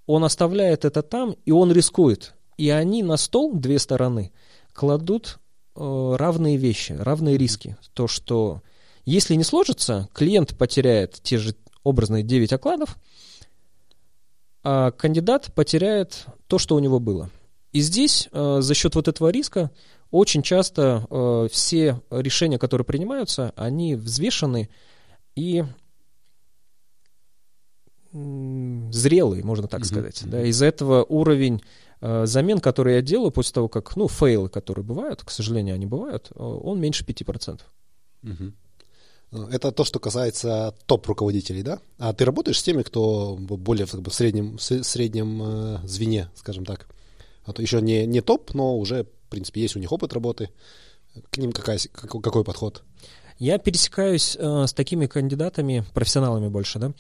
[0.07, 2.35] он оставляет это там, и он рискует.
[2.57, 4.33] И они на стол, две стороны,
[4.73, 5.41] кладут
[5.75, 7.77] э, равные вещи, равные риски.
[7.93, 8.63] То, что
[9.05, 12.97] если не сложится, клиент потеряет те же образные 9 окладов,
[14.63, 17.31] а кандидат потеряет то, что у него было.
[17.73, 19.71] И здесь э, за счет вот этого риска
[20.11, 24.69] очень часто э, все решения, которые принимаются, они взвешены
[25.35, 25.65] и
[28.13, 29.85] зрелые, можно так mm-hmm.
[29.85, 30.23] сказать.
[30.27, 30.43] Да.
[30.45, 31.63] Из-за этого уровень
[32.03, 35.87] э, замен, которые я делаю после того, как, ну, фейлы, которые бывают, к сожалению, они
[35.87, 37.61] бывают, э, он меньше 5%.
[38.23, 38.53] Mm-hmm.
[39.33, 41.81] Это то, что касается топ-руководителей, да?
[41.99, 46.29] А ты работаешь с теми, кто более как бы, в среднем, в среднем э, звене,
[46.35, 46.87] скажем так?
[47.47, 50.51] А то еще не, не топ, но уже, в принципе, есть у них опыт работы.
[51.31, 52.83] К ним какая, какой, подход?
[53.39, 56.93] Я пересекаюсь э, с такими кандидатами, профессионалами больше, да,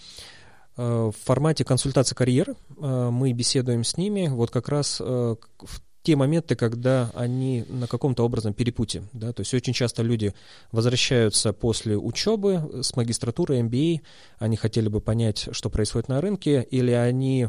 [0.78, 2.56] э, в формате консультации карьеры.
[2.78, 7.86] Э, мы беседуем с ними вот как раз э, в те моменты, когда они на
[7.86, 9.04] каком-то образом перепуте.
[9.12, 9.32] Да?
[9.32, 10.34] То есть очень часто люди
[10.72, 14.00] возвращаются после учебы с магистратуры, MBA,
[14.38, 17.48] они хотели бы понять, что происходит на рынке, или они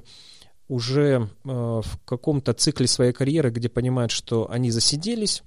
[0.68, 5.43] уже э, в каком-то цикле своей карьеры, где понимают, что они засиделись,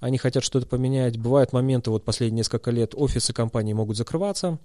[0.00, 1.18] они хотят что-то поменять.
[1.18, 4.58] Бывают моменты, вот последние несколько лет офисы компании могут закрываться.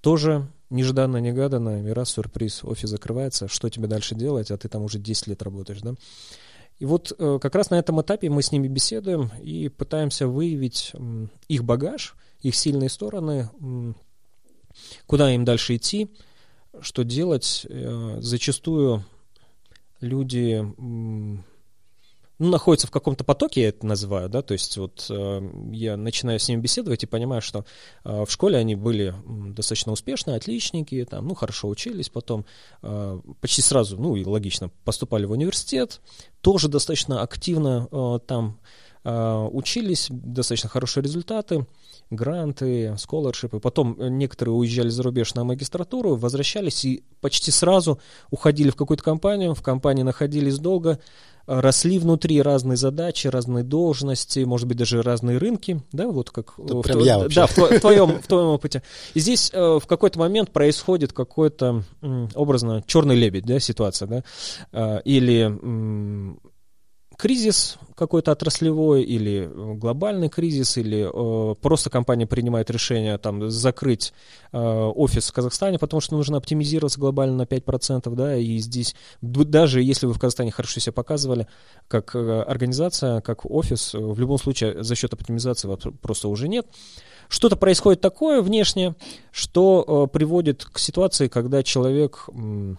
[0.00, 4.98] Тоже нежданно-негаданно, и раз сюрприз, офис закрывается, что тебе дальше делать, а ты там уже
[4.98, 5.94] 10 лет работаешь, да?
[6.78, 10.92] И вот э, как раз на этом этапе мы с ними беседуем и пытаемся выявить
[11.48, 13.50] их багаж, их сильные стороны,
[15.06, 16.08] куда им дальше идти,
[16.80, 17.66] что делать.
[17.68, 19.04] Э, зачастую
[20.00, 20.64] люди
[22.38, 26.38] ну, находится в каком-то потоке, я это называю, да, то есть вот э, я начинаю
[26.38, 27.64] с ними беседовать и понимаю, что
[28.04, 32.46] э, в школе они были достаточно успешные, отличники, там, ну, хорошо учились, потом
[32.82, 36.00] э, почти сразу, ну, и логично, поступали в университет,
[36.40, 38.60] тоже достаточно активно э, там
[39.04, 41.66] учились, достаточно хорошие результаты,
[42.10, 43.60] гранты, сколоршипы.
[43.60, 49.54] Потом некоторые уезжали за рубеж на магистратуру, возвращались и почти сразу уходили в какую-то компанию,
[49.54, 50.98] в компании находились долго,
[51.48, 56.82] росли внутри разные задачи, разные должности, может быть, даже разные рынки, да, вот как в,
[56.82, 58.82] прям я да, в, в, твоем, в твоем опыте.
[59.14, 61.84] И здесь э, в какой-то момент происходит какой-то,
[62.34, 64.24] образно, черный лебедь, да, ситуация, да,
[64.72, 66.38] э, или
[67.18, 74.12] кризис какой-то отраслевой или э, глобальный кризис, или э, просто компания принимает решение там, закрыть
[74.52, 79.82] э, офис в Казахстане, потому что нужно оптимизироваться глобально на 5%, да, и здесь, даже
[79.82, 81.48] если вы в Казахстане хорошо себя показывали,
[81.88, 85.68] как э, организация, как офис, в любом случае за счет оптимизации
[86.00, 86.68] просто уже нет.
[87.28, 88.94] Что-то происходит такое внешне,
[89.32, 92.28] что э, приводит к ситуации, когда человек...
[92.28, 92.74] Э,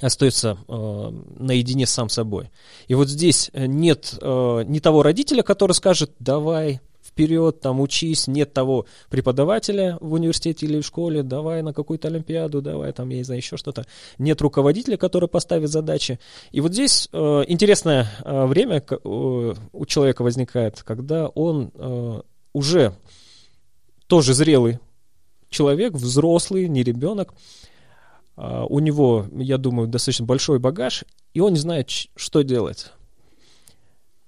[0.00, 2.50] остается э, наедине сам собой.
[2.88, 6.80] И вот здесь нет э, ни того родителя, который скажет, давай
[7.16, 12.60] вперед, там учись, нет того преподавателя в университете или в школе, давай на какую-то олимпиаду,
[12.60, 13.86] давай там, я не знаю, еще что-то.
[14.18, 16.18] Нет руководителя, который поставит задачи.
[16.52, 22.20] И вот здесь э, интересное э, время э, у человека возникает, когда он э,
[22.52, 22.94] уже
[24.08, 24.78] тоже зрелый
[25.48, 27.32] человек, взрослый, не ребенок,
[28.36, 32.92] у него, я думаю, достаточно большой багаж, и он не знает, что делать.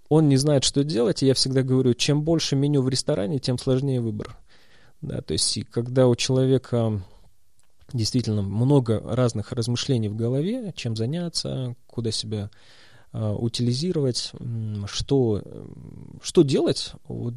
[0.08, 3.58] Он не знает, что делать, и я всегда говорю, чем больше меню в ресторане, тем
[3.58, 4.38] сложнее выбор.
[5.02, 7.02] Да, то есть, когда у человека
[7.92, 12.50] действительно много разных размышлений в голове, чем заняться, куда себя
[13.12, 14.32] э, утилизировать,
[14.86, 15.42] что,
[16.22, 17.34] что делать, вот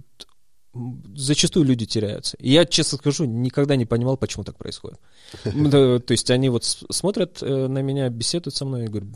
[0.74, 2.38] зачастую люди теряются.
[2.38, 5.00] И я, честно скажу, никогда не понимал, почему так происходит.
[5.44, 9.10] То есть они вот смотрят э, на меня, беседуют со мной и говорят,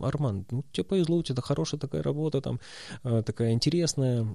[0.00, 2.60] Арман, ну тебе повезло, у тебя хорошая такая работа, там
[3.02, 4.26] э, такая интересная,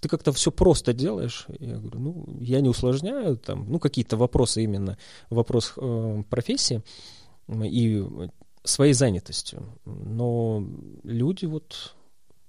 [0.00, 1.46] ты как-то все просто делаешь.
[1.58, 4.96] Я говорю, ну я не усложняю, там, ну какие-то вопросы именно,
[5.28, 6.82] вопрос э, профессии
[7.48, 8.04] и
[8.64, 9.62] своей занятостью.
[9.84, 10.66] Но
[11.02, 11.94] люди вот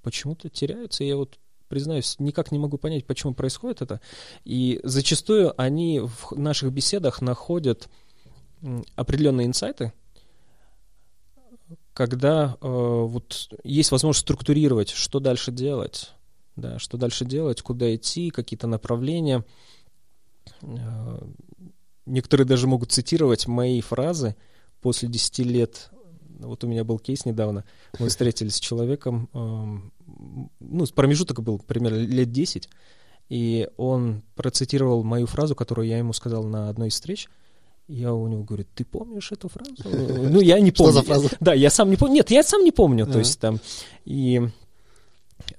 [0.02, 4.02] почему-то теряются, я вот признаюсь, никак не могу понять, почему происходит это.
[4.44, 7.90] И зачастую они в наших беседах находят
[8.96, 9.94] определенные инсайты,
[11.94, 16.12] когда э, вот есть возможность структурировать, что дальше делать,
[16.56, 19.44] да, что дальше делать, куда идти, какие-то направления.
[20.62, 21.20] Э,
[22.06, 24.36] некоторые даже могут цитировать мои фразы
[24.82, 25.90] после 10 лет.
[26.40, 27.64] Вот у меня был кейс недавно.
[28.00, 29.92] Мы встретились с человеком, эм,
[30.60, 32.70] ну, промежуток был примерно лет 10,
[33.30, 37.28] и он процитировал мою фразу, которую я ему сказал на одной из встреч.
[37.88, 39.74] Я у него говорю, ты помнишь эту фразу?
[40.30, 40.92] Ну, я не помню.
[40.92, 41.30] Что за фраза?
[41.40, 42.16] Да, я сам не помню.
[42.16, 43.06] Нет, я сам не помню.
[43.06, 43.60] То есть там...
[44.06, 44.42] И...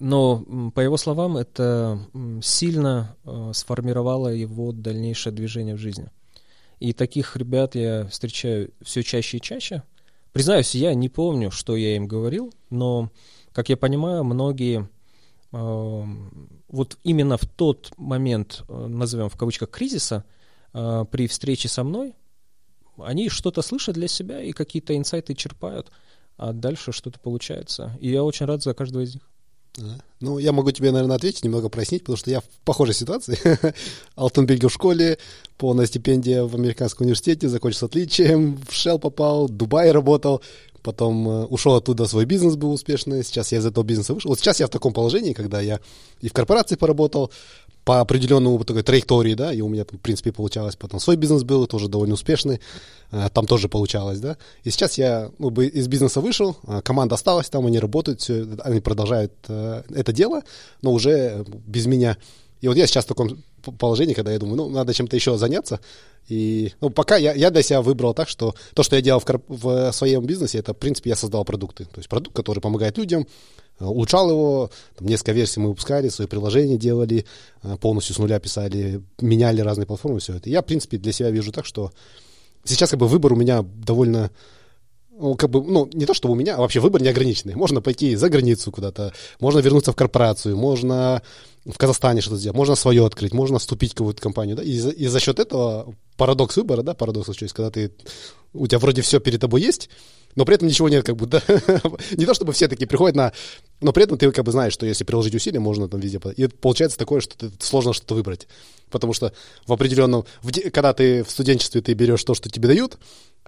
[0.01, 0.45] Но,
[0.75, 2.01] по его словам, это
[2.43, 6.11] сильно э, сформировало его дальнейшее движение в жизни.
[6.81, 9.83] И таких ребят я встречаю все чаще и чаще.
[10.33, 13.11] Признаюсь, я не помню, что я им говорил, но
[13.59, 14.89] как я понимаю, многие
[15.53, 16.05] э,
[16.69, 20.25] вот именно в тот момент, э, назовем в кавычках, кризиса,
[20.75, 22.15] э, при встрече со мной,
[22.99, 25.91] они что-то слышат для себя и какие-то инсайты черпают,
[26.37, 27.99] а дальше что-то получается.
[27.99, 29.29] И я очень рад за каждого из них.
[30.21, 33.39] Ну, я могу тебе, наверное, ответить, немного прояснить, потому что я в похожей ситуации.
[34.17, 35.19] Алтенбельге в школе,
[35.57, 40.43] полная стипендия в американском университете, закончил с отличием, в Shell попал, в Дубае работал,
[40.89, 44.31] потом э, ушел оттуда, свой бизнес был успешный, сейчас я из этого бизнеса вышел.
[44.31, 45.81] Вот сейчас я в таком положении, когда я
[46.23, 47.31] и в корпорации поработал,
[47.85, 50.77] по определенному такой траектории, да, и у меня, в принципе, получалось.
[50.77, 52.61] Потом свой бизнес был, тоже довольно успешный,
[53.11, 54.39] э, там тоже получалось, да.
[54.65, 58.27] И сейчас я ну, из бизнеса вышел, э, команда осталась там, они работают,
[58.65, 60.41] они продолжают это дело,
[60.81, 62.17] но уже без меня.
[62.61, 63.43] И вот я сейчас в таком
[63.79, 65.81] положении, когда я думаю, ну, надо чем-то еще заняться.
[66.29, 69.41] И, ну, пока я, я для себя выбрал так, что то, что я делал в,
[69.49, 71.85] в своем бизнесе, это, в принципе, я создал продукты.
[71.85, 73.27] То есть продукт, который помогает людям,
[73.81, 77.25] Э, улучшал его, там, несколько версий мы выпускали, свои приложения делали,
[77.63, 80.51] э, полностью с нуля писали, меняли разные платформы, все это.
[80.51, 81.93] Я, в принципе, для себя вижу так, что
[82.65, 84.31] сейчас как бы выбор у меня довольно
[85.19, 87.55] ну, как бы, ну, не то, что у меня, а вообще выбор неограниченный.
[87.55, 91.23] Можно пойти за границу куда-то, можно вернуться в корпорацию, можно
[91.65, 94.91] в Казахстане что-то сделать, можно свое открыть, можно вступить в какую-то компанию, да, и за,
[94.91, 97.93] и за счет этого парадокс выбора, да, парадокс случается, когда ты,
[98.55, 99.91] у тебя вроде все перед тобой есть,
[100.35, 101.43] но при этом ничего нет, как бы, да.
[102.17, 103.33] не то, чтобы все такие приходят на...
[103.81, 106.21] Но при этом ты как бы знаешь, что если приложить усилия, можно там везде...
[106.37, 108.47] И получается такое, что ты, сложно что-то выбрать.
[108.91, 109.33] Потому что
[109.67, 110.27] в определенном...
[110.43, 112.99] В, когда ты в студенчестве, ты берешь то, что тебе дают,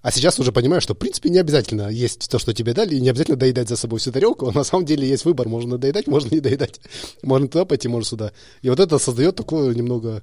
[0.02, 3.00] а сейчас уже понимаешь, что, в принципе, не обязательно есть то, что тебе дали, и
[3.00, 4.50] не обязательно доедать за собой всю тарелку.
[4.54, 5.48] На самом деле есть выбор.
[5.48, 6.80] Можно доедать, можно не доедать.
[7.22, 8.32] Можно туда пойти, можно сюда.
[8.62, 10.22] И вот это создает такое немного...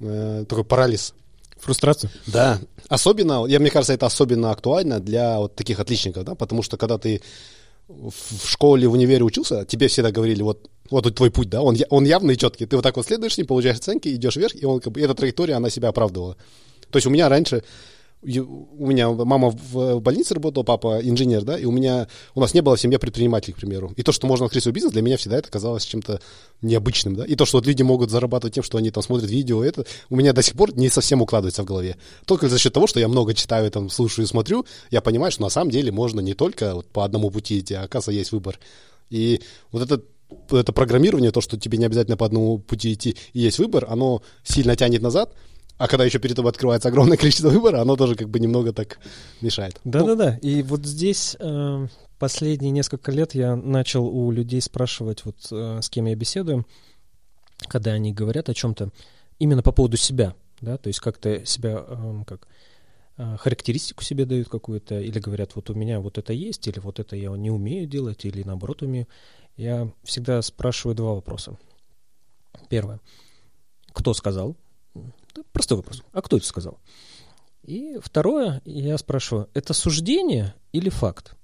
[0.00, 1.14] Э, такой парализ.
[1.58, 2.10] Фрустрацию?
[2.26, 2.60] Да.
[2.88, 6.98] Особенно, я, мне кажется, это особенно актуально для вот таких отличников, да, потому что когда
[6.98, 7.22] ты
[7.88, 12.04] в школе, в универе учился, тебе всегда говорили, вот, вот твой путь, да, он, он
[12.04, 12.66] явный и четкий.
[12.66, 15.14] Ты вот так вот следуешь, не получаешь оценки, идешь вверх, и он, как бы, эта
[15.14, 16.36] траектория, она себя оправдывала.
[16.90, 17.62] То есть у меня раньше
[18.22, 22.60] у меня мама в больнице работала, папа инженер, да, и у меня, у нас не
[22.60, 23.92] было в семье предпринимателей, к примеру.
[23.96, 26.20] И то, что можно открыть свой бизнес, для меня всегда это казалось чем-то
[26.62, 27.24] необычным, да.
[27.24, 30.16] И то, что вот люди могут зарабатывать тем, что они там смотрят видео, это у
[30.16, 31.96] меня до сих пор не совсем укладывается в голове.
[32.24, 35.42] Только за счет того, что я много читаю, там, слушаю и смотрю, я понимаю, что
[35.42, 38.58] на самом деле можно не только вот по одному пути идти, а оказывается есть выбор.
[39.10, 39.40] И
[39.70, 40.04] вот этот
[40.50, 44.22] это программирование, то, что тебе не обязательно по одному пути идти и есть выбор, оно
[44.42, 45.32] сильно тянет назад,
[45.78, 48.98] а когда еще перед тобой открывается огромное количество выбора, оно тоже как бы немного так
[49.40, 49.80] мешает.
[49.84, 50.38] Да-да-да.
[50.42, 51.86] Ну, и вот здесь э,
[52.18, 56.66] последние несколько лет я начал у людей спрашивать, вот э, с кем я беседую,
[57.68, 58.90] когда они говорят о чем-то,
[59.38, 62.48] именно по поводу себя, да, то есть как-то себя, э, как
[63.18, 67.00] э, характеристику себе дают какую-то, или говорят, вот у меня вот это есть, или вот
[67.00, 69.06] это я не умею делать, или наоборот умею.
[69.56, 71.58] Я всегда спрашиваю два вопроса.
[72.68, 73.00] Первое.
[73.92, 74.56] Кто сказал?
[75.52, 76.02] Простой вопрос.
[76.12, 76.78] А кто это сказал?
[77.62, 81.36] И второе, я спрашиваю, это суждение или факт?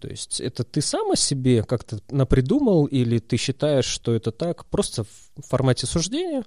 [0.00, 4.66] То есть это ты сам о себе как-то напридумал, или ты считаешь, что это так,
[4.66, 6.44] просто в формате суждения,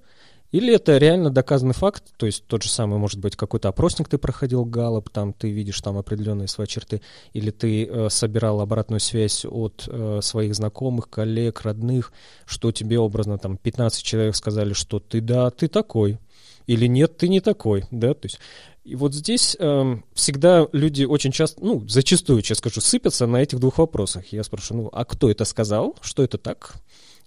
[0.52, 4.18] или это реально доказанный факт, то есть тот же самый, может быть, какой-то опросник ты
[4.18, 7.00] проходил, галоп, там ты видишь там определенные свои черты,
[7.32, 12.12] или ты э, собирал обратную связь от э, своих знакомых, коллег, родных,
[12.44, 16.18] что тебе образно там 15 человек сказали, что ты да, ты такой,
[16.66, 18.38] или нет, ты не такой, да, то есть
[18.84, 23.60] и вот здесь э, всегда люди очень часто, ну, зачастую, я скажу, сыпятся на этих
[23.60, 24.26] двух вопросах.
[24.32, 26.74] Я спрашиваю, ну, а кто это сказал, что это так?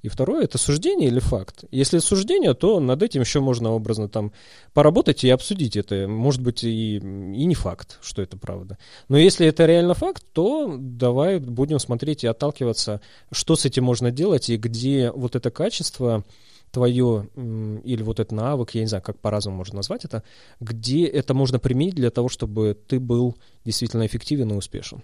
[0.06, 1.64] И второе, это суждение или факт?
[1.72, 4.34] Если суждение, то над этим еще можно образно там
[4.72, 6.08] поработать и обсудить это.
[6.08, 8.78] Может быть, и, и не факт, что это правда.
[9.10, 13.01] Но если это реально факт, то давай будем смотреть и отталкиваться,
[13.32, 16.24] что с этим можно делать и где вот это качество
[16.70, 20.22] твое или вот этот навык, я не знаю, как по-разному можно назвать это,
[20.60, 25.01] где это можно применить для того, чтобы ты был действительно эффективен и успешен.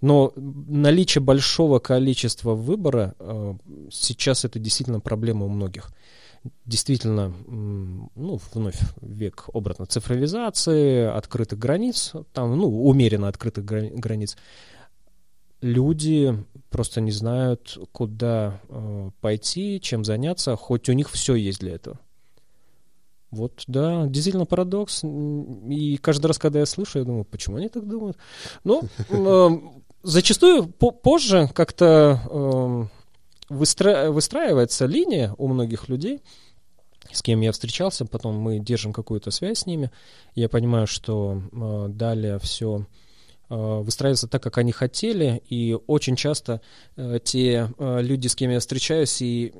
[0.00, 3.54] Но наличие большого количества выбора э,
[3.90, 5.90] сейчас это действительно проблема у многих.
[6.64, 14.38] Действительно, ну, вновь век обратно цифровизации, открытых границ, там, ну, умеренно открытых границ.
[15.60, 16.34] Люди
[16.70, 21.98] просто не знают, куда э, пойти, чем заняться, хоть у них все есть для этого.
[23.30, 25.04] Вот, да, действительно парадокс.
[25.04, 28.16] И каждый раз, когда я слышу, я думаю, почему они так думают?
[28.64, 29.48] Ну, э,
[30.02, 32.90] зачастую позже как-то эм,
[33.48, 36.22] выстраивается линия у многих людей,
[37.12, 39.90] с кем я встречался, потом мы держим какую-то связь с ними.
[40.34, 42.86] Я понимаю, что э, далее все
[43.48, 46.60] выстраиваться так, как они хотели, и очень часто
[47.24, 49.52] те люди, с кем я встречаюсь, и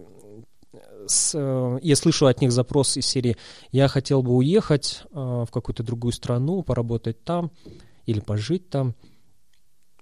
[1.07, 3.37] с, я слышу от них запрос из серии
[3.73, 7.51] «Я хотел бы уехать в какую-то другую страну, поработать там
[8.07, 8.95] или пожить там».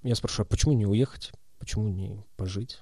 [0.03, 1.31] Я спрашиваю, а почему не уехать?
[1.59, 2.79] Почему не пожить?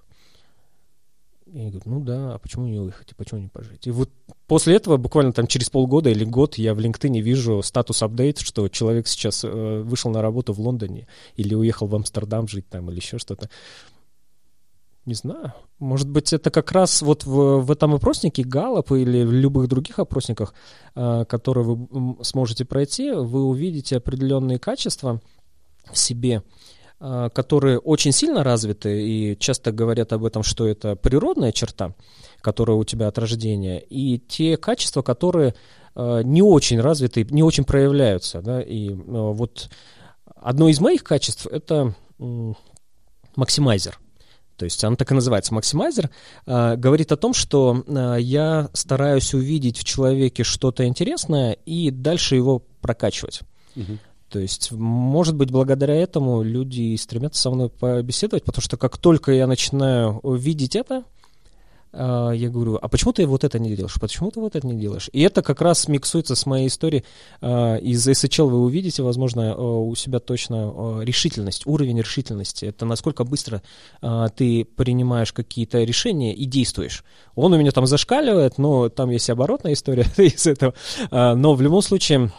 [1.51, 3.87] И я говорю, ну да, а почему не уехать, и почему не пожить?
[3.87, 4.11] И вот
[4.47, 8.67] после этого, буквально там через полгода или год, я в LinkedIn вижу статус апдейт, что
[8.67, 12.97] человек сейчас э, вышел на работу в Лондоне или уехал в Амстердам жить там или
[12.97, 13.49] еще что-то.
[15.07, 15.53] Не знаю.
[15.79, 19.99] Может быть, это как раз вот в, в этом опроснике Галлоп или в любых других
[19.99, 20.53] опросниках,
[20.95, 25.21] э, которые вы сможете пройти, вы увидите определенные качества
[25.89, 26.43] в себе,
[26.99, 31.95] а, которые очень сильно развиты и часто говорят об этом, что это природная черта,
[32.41, 35.55] которая у тебя от рождения, и те качества, которые
[35.95, 38.41] а, не очень развиты, не очень проявляются.
[38.41, 38.61] Да?
[38.61, 39.69] И вот
[40.35, 41.95] одно из моих качеств— это
[43.37, 43.99] максимайзер.
[44.57, 46.09] То есть она так и называется максимайзер,
[46.45, 47.83] говорит о том, что
[48.17, 53.41] я стараюсь увидеть в человеке что-то интересное и дальше его прокачивать.
[53.75, 53.99] Угу.
[54.29, 59.31] То есть, может быть, благодаря этому люди стремятся со мной побеседовать, потому что как только
[59.31, 61.03] я начинаю видеть это,
[61.93, 65.09] я говорю, а почему ты вот это не делаешь, почему ты вот это не делаешь?
[65.13, 67.03] И это как раз миксуется с моей историей.
[67.41, 72.65] А, из SHL вы увидите, возможно, а, у себя точно решительность, уровень решительности.
[72.65, 73.61] Это насколько быстро
[74.35, 77.03] ты принимаешь какие-то решения и действуешь.
[77.35, 80.73] Он у меня там зашкаливает, но там есть оборотная история из этого.
[81.11, 82.31] Но в любом случае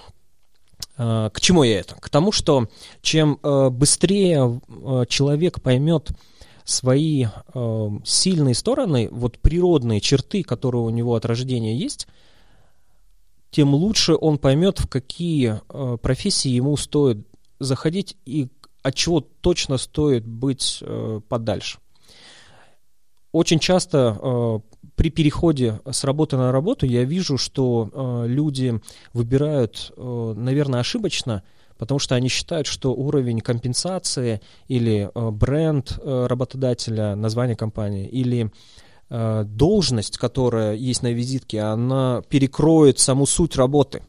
[0.96, 1.94] к чему я это?
[1.94, 2.68] К тому, что
[3.02, 4.60] чем быстрее
[5.08, 6.10] человек поймет
[6.68, 7.26] свои
[8.04, 12.06] сильные стороны, вот природные черты, которые у него от рождения есть,
[13.50, 15.60] тем лучше он поймет, в какие
[15.98, 17.26] профессии ему стоит
[17.58, 18.48] заходить и
[18.82, 20.82] от чего точно стоит быть
[21.28, 21.78] подальше.
[23.32, 24.62] Очень часто
[24.98, 28.80] при переходе с работы на работу я вижу, что э, люди
[29.12, 31.44] выбирают, э, наверное, ошибочно,
[31.78, 38.50] потому что они считают, что уровень компенсации или э, бренд э, работодателя, название компании или
[39.08, 44.02] э, должность, которая есть на визитке, она перекроет саму суть работы.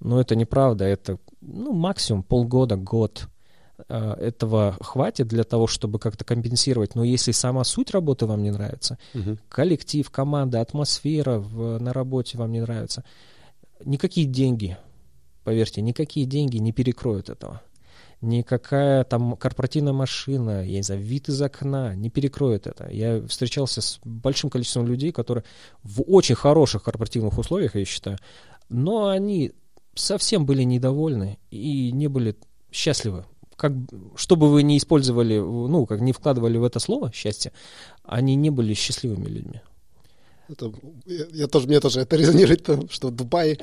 [0.00, 3.28] Но это неправда, это ну, максимум полгода, год.
[3.88, 6.94] Этого хватит для того, чтобы как-то компенсировать.
[6.94, 9.36] Но если сама суть работы вам не нравится, угу.
[9.48, 13.02] коллектив, команда, атмосфера в, на работе вам не нравится,
[13.84, 14.76] никакие деньги,
[15.44, 17.62] поверьте, никакие деньги не перекроют этого.
[18.20, 22.88] Никакая там корпоративная машина, я не знаю, вид из окна не перекроет это.
[22.90, 25.44] Я встречался с большим количеством людей, которые
[25.82, 28.18] в очень хороших корпоративных условиях, я считаю,
[28.70, 29.52] но они
[29.94, 32.36] совсем были недовольны и не были
[32.72, 33.26] счастливы
[33.56, 33.72] как,
[34.16, 37.52] что бы вы ни использовали, ну, как не вкладывали в это слово счастье,
[38.02, 39.60] они не были счастливыми людьми.
[40.48, 40.72] Это,
[41.06, 43.58] я, я тоже, мне тоже это резонирует, что Дубай,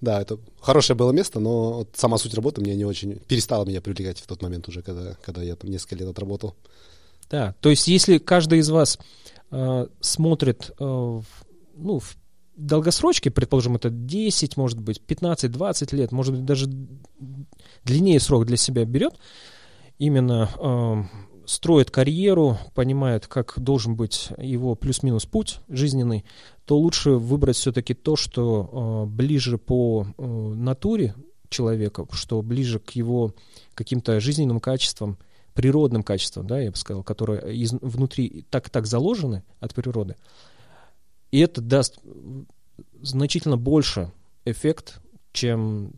[0.00, 3.80] да, это хорошее было место, но вот сама суть работы мне не очень перестала меня
[3.80, 6.54] привлекать в тот момент уже, когда, когда я там несколько лет отработал.
[7.30, 8.98] Да, то есть если каждый из вас
[9.50, 11.20] э, смотрит э,
[11.76, 12.16] ну, в
[12.56, 16.66] долгосрочке, предположим, это 10, может быть, 15, 20 лет, может быть, даже
[17.84, 19.14] длиннее срок для себя берет,
[19.98, 26.26] именно э, строит карьеру, понимает, как должен быть его плюс-минус путь жизненный,
[26.66, 31.14] то лучше выбрать все-таки то, что э, ближе по э, натуре
[31.48, 33.34] человека, что ближе к его
[33.74, 35.16] каким-то жизненным качествам,
[35.54, 40.16] природным качествам, да, я бы сказал, которые из, внутри так-так заложены от природы.
[41.30, 41.98] И это даст
[43.00, 44.12] значительно больше
[44.44, 45.00] эффект,
[45.32, 45.92] чем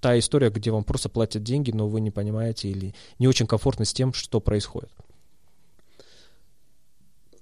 [0.00, 3.84] та история, где вам просто платят деньги, но вы не понимаете или не очень комфортно
[3.84, 4.90] с тем, что происходит.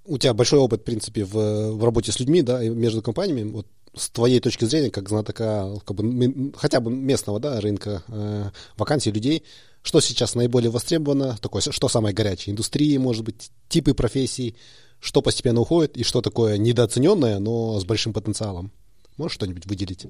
[0.04, 3.50] У тебя большой опыт, в принципе, в, в работе с людьми, да, и между компаниями.
[3.50, 8.50] Вот с твоей точки зрения, как знатока как бы, хотя бы местного да, рынка э,
[8.76, 9.42] вакансий людей,
[9.82, 12.52] что сейчас наиболее востребовано, такое, что самое горячее?
[12.52, 14.56] Индустрии, может быть, типы профессий,
[15.00, 18.70] что постепенно уходит и что такое недооцененное, но с большим потенциалом?
[19.16, 20.06] Можешь что-нибудь выделить?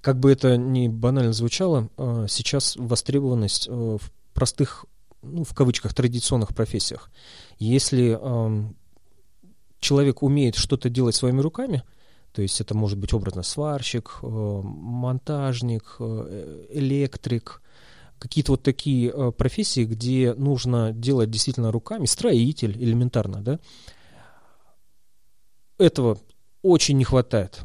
[0.00, 4.00] Как бы это ни банально звучало, а, сейчас востребованность э, в
[4.32, 4.86] простых,
[5.22, 7.10] ну, в кавычках, традиционных профессиях.
[7.58, 8.18] Если
[9.80, 11.82] человек умеет что-то делать своими руками,
[12.32, 17.60] то есть это может быть образно сварщик, э, монтажник, электрик,
[18.18, 23.58] какие-то вот такие профессии, где нужно делать действительно руками, строитель элементарно, да,
[25.78, 26.18] этого
[26.62, 27.60] очень не хватает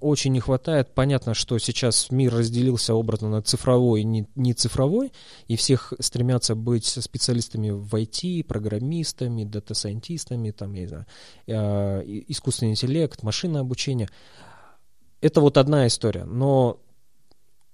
[0.00, 0.94] очень не хватает.
[0.94, 5.12] Понятно, что сейчас мир разделился образно на цифровой и не, не цифровой,
[5.46, 11.06] и всех стремятся быть специалистами в IT, программистами, дата-сайентистами, там, я не знаю,
[11.46, 14.08] э, искусственный интеллект, машинное обучение.
[15.20, 16.24] Это вот одна история.
[16.24, 16.80] Но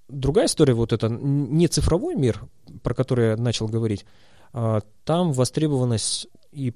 [0.09, 2.45] другая история, вот это не цифровой мир,
[2.83, 4.05] про который я начал говорить,
[4.53, 6.75] а там востребованность и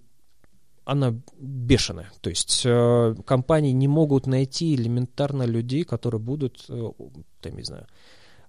[0.84, 2.10] она бешеная.
[2.20, 6.90] То есть э, компании не могут найти элементарно людей, которые будут, э,
[7.40, 7.86] там, не знаю,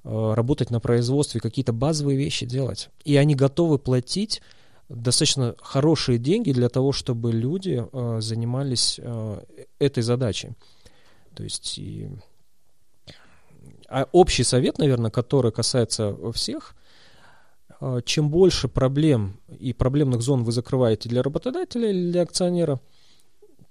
[0.03, 2.89] э, работать на производстве, какие-то базовые вещи делать.
[3.03, 4.41] И они готовы платить
[4.89, 9.43] достаточно хорошие деньги для того, чтобы люди э, занимались э,
[9.79, 10.51] этой задачей.
[11.34, 12.09] То есть и...
[13.88, 16.75] А общий совет, наверное, который касается всех,
[18.05, 22.79] чем больше проблем и проблемных зон вы закрываете для работодателя или для акционера,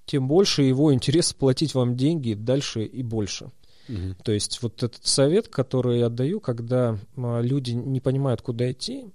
[0.04, 3.52] тем больше его интерес платить вам деньги дальше и больше.
[3.88, 4.16] Угу.
[4.24, 9.06] То есть вот этот совет, который я даю, когда а, люди не понимают, куда идти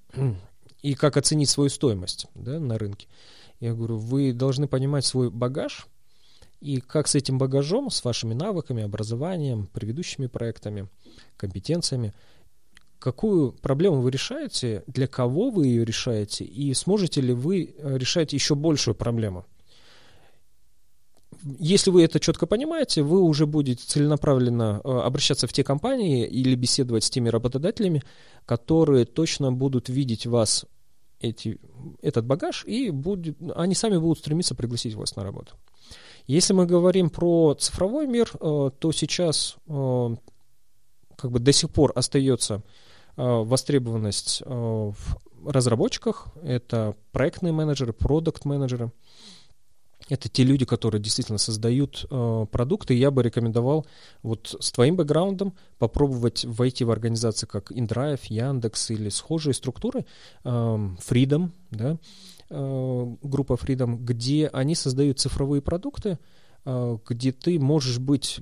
[0.82, 3.08] и как оценить свою стоимость да, на рынке,
[3.60, 5.88] я говорю, вы должны понимать свой багаж
[6.62, 10.88] и как с этим багажом, с вашими навыками, образованием, предыдущими проектами,
[11.36, 12.14] компетенциями–
[13.06, 18.34] какую проблему вы решаете, для кого вы ее решаете, и сможете ли вы э, решать
[18.34, 19.46] еще большую проблему.
[21.60, 26.56] Если вы это четко понимаете, вы уже будете целенаправленно э, обращаться в те компании или
[26.56, 28.02] беседовать с теми работодателями,
[28.44, 30.66] которые точно будут видеть вас
[31.20, 31.60] эти,
[32.02, 35.54] этот багаж, и будет, они сами будут стремиться пригласить вас на работу.
[36.26, 42.64] Если мы говорим про цифровой мир, э, то сейчас как бы до сих пор остается
[43.18, 48.92] востребованность э, в разработчиках, это проектные менеджеры, продукт-менеджеры.
[50.08, 52.94] Это те люди, которые действительно создают э, продукты.
[52.94, 53.88] Я бы рекомендовал
[54.22, 60.06] вот с твоим бэкграундом попробовать войти в организации как InDrive, Яндекс или схожие структуры,
[60.44, 61.98] э, Freedom, да,
[62.50, 66.20] э, группа Freedom, где они создают цифровые продукты,
[66.66, 68.42] э, где ты можешь быть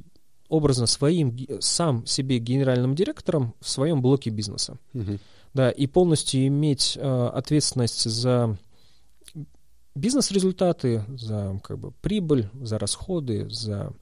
[0.53, 4.77] образно своим сам себе генеральным директором в своем блоке бизнеса.
[4.93, 5.17] Угу.
[5.53, 8.57] Да, и полностью иметь э, ответственность за
[9.95, 13.93] бизнес-результаты, за как бы прибыль, за расходы, за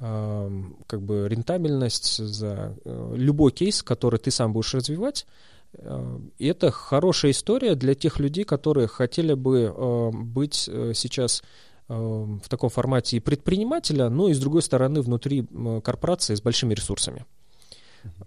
[0.00, 5.26] э, как бы рентабельность, за э, любой кейс, который ты сам будешь развивать.
[5.74, 11.42] Э, и это хорошая история для тех людей, которые хотели бы э, быть э, сейчас
[11.88, 15.46] в таком формате и предпринимателя, но и с другой стороны внутри
[15.82, 17.24] корпорации с большими ресурсами.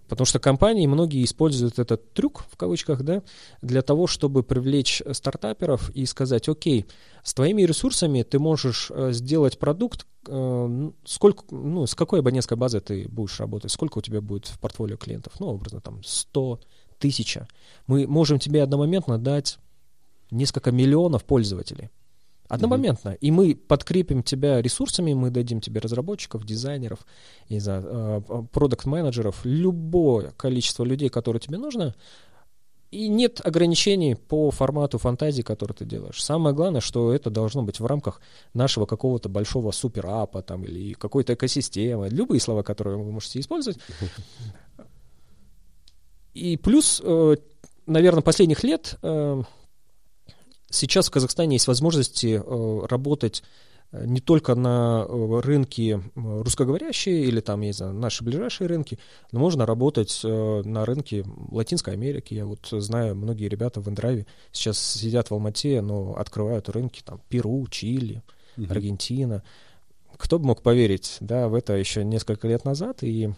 [0.08, 3.22] Потому что компании многие используют этот трюк, в кавычках, да,
[3.62, 6.86] для того, чтобы привлечь стартаперов и сказать, окей,
[7.22, 12.80] с твоими ресурсами ты можешь э, сделать продукт, э, сколько, ну, с какой абонентской базой
[12.80, 16.60] ты будешь работать, сколько у тебя будет в портфолио клиентов, ну, образно, там, 100,
[16.98, 17.48] тысяча.
[17.86, 19.58] Мы можем тебе одномоментно дать
[20.30, 21.90] несколько миллионов пользователей.
[22.50, 23.10] Одномоментно.
[23.10, 23.18] Mm-hmm.
[23.20, 27.06] И мы подкрепим тебя ресурсами, мы дадим тебе разработчиков, дизайнеров,
[27.48, 31.94] не знаю, э, продукт-менеджеров, любое количество людей, которое тебе нужно.
[32.90, 36.20] И нет ограничений по формату фантазии, который ты делаешь.
[36.24, 38.20] Самое главное, что это должно быть в рамках
[38.52, 42.08] нашего какого-то большого суперапа там, или какой-то экосистемы.
[42.08, 43.78] Любые слова, которые вы можете использовать.
[46.34, 47.36] И плюс, э,
[47.86, 49.42] наверное, последних лет э,
[50.70, 53.42] Сейчас в Казахстане есть возможности э, работать
[53.90, 58.98] э, не только на э, рынке русскоговорящие или там, я не знаю, наши ближайшие рынки,
[59.32, 62.34] но можно работать на рынке Латинской Америки.
[62.34, 67.20] Я вот знаю, многие ребята в Индраве сейчас сидят в Алмате, но открывают рынки там
[67.28, 68.22] Перу, Чили,
[68.56, 69.42] Аргентина.
[70.16, 73.32] Кто бы мог поверить, да, в это еще несколько лет назад, и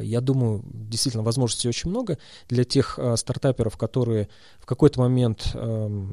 [0.00, 4.28] я думаю, действительно, возможностей очень много для тех э, стартаперов, которые
[4.60, 6.06] в какой-то момент э,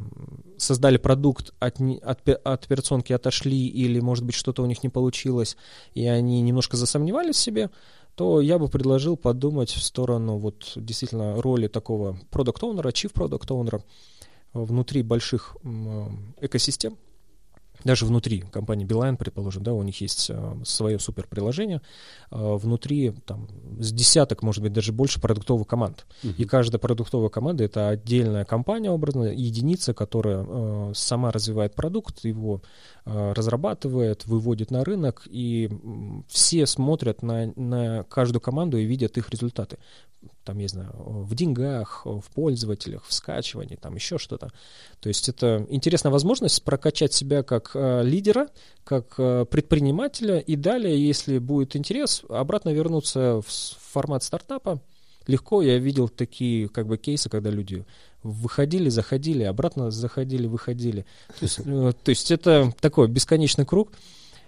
[0.58, 5.58] создали продукт, от, от, от операционки отошли, или, может быть, что-то у них не получилось,
[5.94, 7.70] и они немножко засомневались в себе,
[8.16, 13.84] то я бы предложил подумать в сторону вот действительно роли такого продукт-оунера, chief продукт-оунера
[14.54, 16.08] внутри больших э,
[16.42, 16.98] экосистем,
[17.86, 21.82] даже внутри компании Beeline, предположим, да, у них есть э, свое суперприложение,
[22.32, 23.48] э, внутри там
[23.80, 26.06] с десяток, может быть, даже больше продуктовых команд.
[26.24, 26.34] Uh-huh.
[26.36, 32.62] И каждая продуктовая команда— это отдельная компания, образно, единица, которая э, сама развивает продукт, его
[33.06, 35.70] разрабатывает, выводит на рынок, и
[36.28, 39.78] все смотрят на, на каждую команду и видят их результаты.
[40.44, 44.52] Там, я знаю, в деньгах, в пользователях, в скачивании, там еще что-то.
[45.00, 48.50] То есть это интересная возможность прокачать себя как э, лидера,
[48.84, 54.80] как э, предпринимателя, и далее, если будет интерес, обратно вернуться в формат стартапа.
[55.28, 57.86] Легко я видел такие как бы кейсы, когда люди
[58.22, 61.06] выходили, заходили, обратно заходили, выходили.
[61.40, 63.92] То есть, э, то есть это такой бесконечный круг.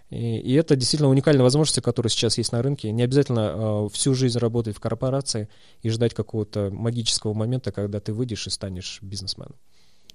[0.10, 2.92] И, и это действительно уникальная возможность, которая сейчас есть на рынке.
[2.92, 5.50] Не обязательно э, всю жизнь работать в корпорации
[5.82, 9.56] и ждать какого-то магического момента, когда ты выйдешь и станешь бизнесменом.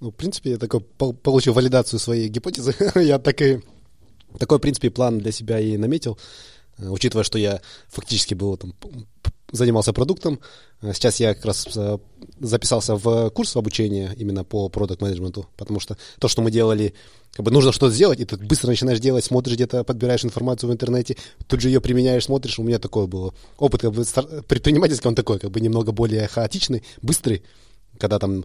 [0.00, 2.74] Ну, в принципе, я такой получил валидацию своей гипотезы.
[2.96, 3.60] я так и,
[4.38, 6.18] такой, в принципе, план для себя и наметил,
[6.78, 8.74] э, учитывая, что я фактически был там
[9.52, 10.40] занимался продуктом.
[10.80, 11.98] Э, сейчас я как раз э,
[12.40, 16.94] записался в курс обучения именно по продукт менеджменту потому что то, что мы делали,
[17.32, 20.72] как бы нужно что-то сделать, и ты быстро начинаешь делать, смотришь где-то, подбираешь информацию в
[20.72, 22.58] интернете, тут же ее применяешь, смотришь.
[22.58, 23.34] У меня такое было.
[23.58, 24.04] Опыт как бы,
[24.48, 27.42] предпринимательский, он такой, как бы немного более хаотичный, быстрый,
[27.98, 28.44] когда там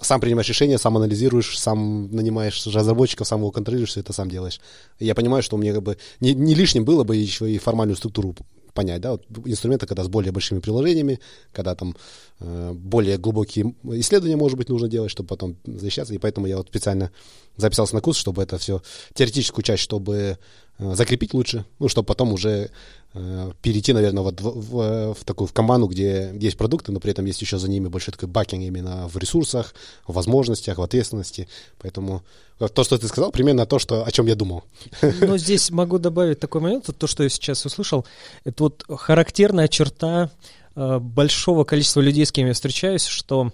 [0.00, 4.60] сам принимаешь решения, сам анализируешь, сам нанимаешь разработчиков, сам его контролируешь, все это сам делаешь.
[4.98, 8.36] Я понимаю, что мне как бы не, не лишним было бы еще и формальную структуру
[8.72, 11.20] понять, да, вот инструменты, когда с более большими приложениями,
[11.52, 11.96] когда там
[12.40, 16.68] э, более глубокие исследования, может быть, нужно делать, чтобы потом защищаться, и поэтому я вот
[16.68, 17.10] специально
[17.56, 18.82] записался на курс, чтобы это все,
[19.14, 20.38] теоретическую часть, чтобы
[20.80, 22.70] закрепить лучше, ну, чтобы потом уже
[23.12, 27.10] э, перейти, наверное, вот в, в, в такую в команду, где есть продукты, но при
[27.10, 29.74] этом есть еще за ними большой такой бакинг именно в ресурсах,
[30.06, 32.22] в возможностях, в ответственности, поэтому
[32.58, 34.64] то, что ты сказал, примерно то, что, о чем я думал.
[35.20, 38.06] Но здесь могу добавить такой момент, то, что я сейчас услышал,
[38.44, 40.30] это вот характерная черта
[40.76, 43.52] э, большого количества людей, с кем я встречаюсь, что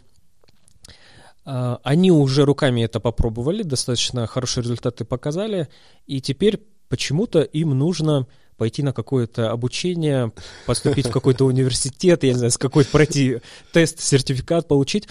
[1.45, 5.69] э, они уже руками это попробовали, достаточно хорошие результаты показали,
[6.07, 8.27] и теперь почему-то им нужно
[8.57, 10.33] пойти на какое-то обучение,
[10.65, 13.41] поступить в какой-то университет, я не знаю, с какой-то пройти
[13.73, 15.09] тест, сертификат получить,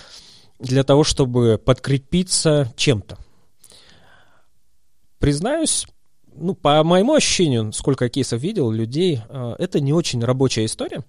[0.60, 3.18] для того, чтобы подкрепиться чем-то.
[5.20, 5.86] Признаюсь,
[6.34, 11.04] ну, по моему ощущению, сколько я кейсов видел, людей, э, это не очень рабочая история.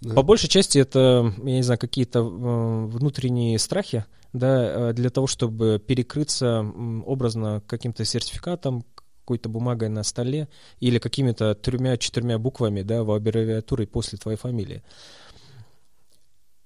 [0.00, 0.14] Да.
[0.14, 5.26] По большей части это, я не знаю, какие-то э, внутренние страхи, да, э, для того,
[5.26, 6.64] чтобы перекрыться
[7.06, 8.84] образно каким-то сертификатом,
[9.22, 10.48] какой-то бумагой на столе
[10.80, 14.82] или какими-то тремя-четырьмя буквами, да, в аббревиатуре после твоей фамилии.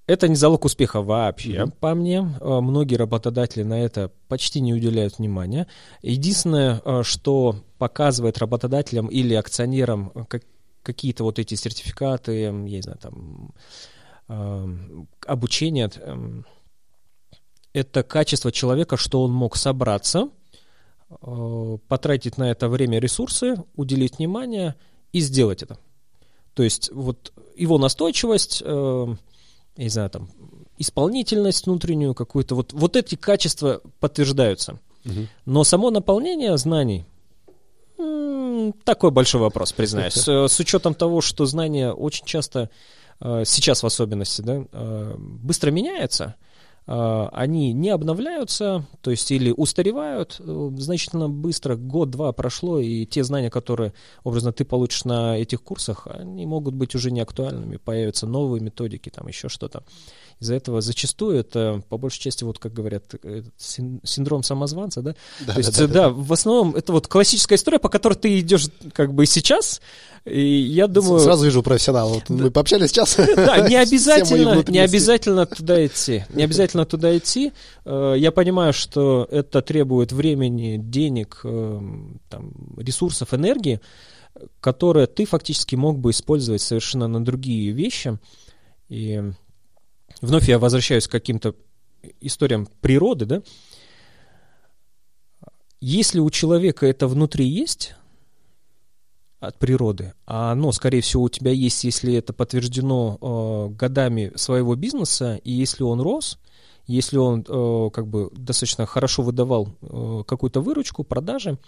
[0.07, 1.73] Это не залог успеха вообще, mm-hmm.
[1.79, 2.25] по мне.
[2.39, 5.67] Э, многие работодатели на это почти не уделяют внимания.
[6.01, 10.43] Единственное, э, что показывает работодателям или акционерам э, как,
[10.81, 13.53] какие-то вот эти сертификаты, я не знаю, там,
[15.25, 15.89] обучение,
[17.73, 20.29] это качество человека, что он мог собраться,
[21.87, 24.75] потратить на это время, ресурсы, уделить внимание
[25.13, 25.77] и сделать это.
[26.53, 28.61] То есть вот его настойчивость
[29.77, 30.27] я не знаю, там,
[30.77, 34.79] исполнительность внутреннюю какую-то, вот, вот эти качества подтверждаются.
[35.05, 35.27] Угу.
[35.45, 37.05] Но само наполнение знаний,
[38.83, 40.13] такой большой вопрос, признаюсь.
[40.13, 42.69] С, с учетом того, что знания очень часто,
[43.19, 46.46] э, сейчас в особенности, да, э, быстро меняются, э,
[46.87, 53.93] они не обновляются, то есть или устаревают значительно быстро, год-два прошло, и те знания, которые,
[54.23, 59.09] образно, ты получишь на этих курсах, они могут быть уже не актуальными, появятся новые методики,
[59.09, 59.83] там еще что-то.
[60.39, 63.03] Из-за этого зачастую это, по большей части, вот как говорят,
[63.57, 65.15] синдром самозванца, да?
[65.39, 68.39] да То есть, да, да, да, в основном это вот классическая история, по которой ты
[68.39, 69.81] идешь как бы сейчас,
[70.25, 71.21] и я думаю...
[71.21, 72.13] Сразу вижу профессионала.
[72.13, 73.17] Вот мы пообщались сейчас.
[73.35, 76.25] Да, не обязательно, не обязательно туда идти.
[76.29, 77.53] Не обязательно туда идти.
[77.85, 81.81] Э, я понимаю, что это требует времени, денег, э,
[82.29, 83.79] там, ресурсов, энергии,
[84.59, 88.17] которые ты фактически мог бы использовать совершенно на другие вещи.
[88.89, 89.31] И
[90.21, 91.55] вновь я возвращаюсь к каким-то
[92.21, 93.41] историям природы, да,
[95.79, 97.95] если у человека это внутри есть
[99.39, 104.75] от природы, а оно, скорее всего, у тебя есть, если это подтверждено э, годами своего
[104.75, 106.39] бизнеса, и если он рос,
[106.87, 111.59] если он э, как бы достаточно хорошо выдавал э, какую-то выручку, продажи,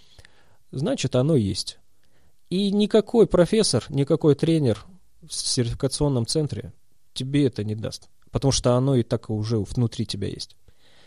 [0.72, 1.78] значит, оно есть.
[2.48, 4.84] И никакой профессор, никакой тренер
[5.22, 6.72] в сертификационном центре
[7.12, 10.56] тебе это не даст потому что оно и так уже внутри тебя есть.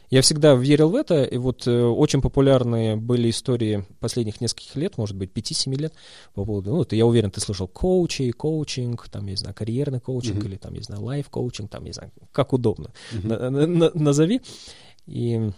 [0.09, 4.97] Я всегда верил в это, и вот э, очень популярные были истории последних нескольких лет,
[4.97, 5.93] может быть, 5-7 лет,
[6.35, 10.43] по поводу, ну, ты, я уверен, ты слышал коучи, коучинг, там, не знаю, карьерный коучинг,
[10.43, 10.47] mm-hmm.
[10.47, 13.27] или там, не знаю, лайф-коучинг, там, не знаю, как удобно, mm-hmm.
[13.27, 14.41] на, на, на, назови.
[15.07, 15.51] И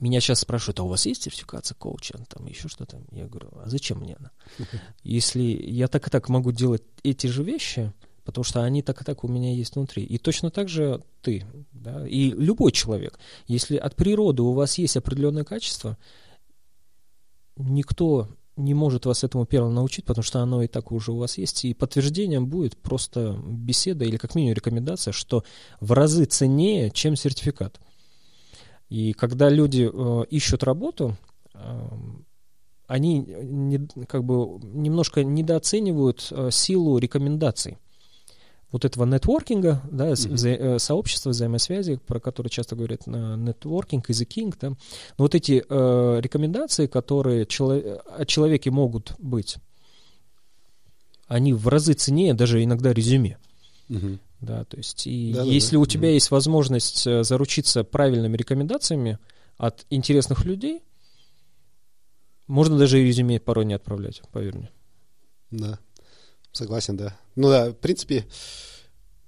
[0.00, 3.02] меня сейчас спрашивают, а у вас есть сертификация коуча, там еще что-то?
[3.10, 4.30] Я говорю, а зачем мне она?
[5.04, 7.92] Если я так и так могу делать эти же вещи,
[8.24, 10.04] потому что они так и так у меня есть внутри.
[10.04, 13.18] И точно так же ты, да, и любой человек.
[13.46, 15.98] Если от природы у вас есть определенное качество,
[17.56, 21.38] никто не может вас этому первым научить, потому что оно и так уже у вас
[21.38, 21.64] есть.
[21.64, 25.44] И подтверждением будет просто беседа или как минимум рекомендация, что
[25.80, 27.80] в разы ценнее, чем сертификат.
[28.88, 31.16] И когда люди э, ищут работу,
[31.54, 31.88] э,
[32.86, 37.78] они не, как бы немножко недооценивают э, силу рекомендаций
[38.72, 40.32] вот этого нетворкинга, да, mm-hmm.
[40.32, 44.76] вза- сообщества взаимосвязи, про которые часто говорят нетворкинг is a king, да, но
[45.18, 49.56] вот эти э, рекомендации, которые чело- о человеке могут быть,
[51.28, 53.38] они в разы ценнее даже иногда резюме.
[53.88, 54.18] Mm-hmm.
[54.40, 56.14] Да, то есть, и да, если да, у тебя mm-hmm.
[56.14, 59.18] есть возможность э, заручиться правильными рекомендациями
[59.56, 60.82] от интересных людей,
[62.48, 64.70] можно даже и резюме порой не отправлять, поверь мне.
[65.50, 65.78] Да.
[66.52, 67.16] Согласен, да.
[67.36, 68.26] Ну да, в принципе,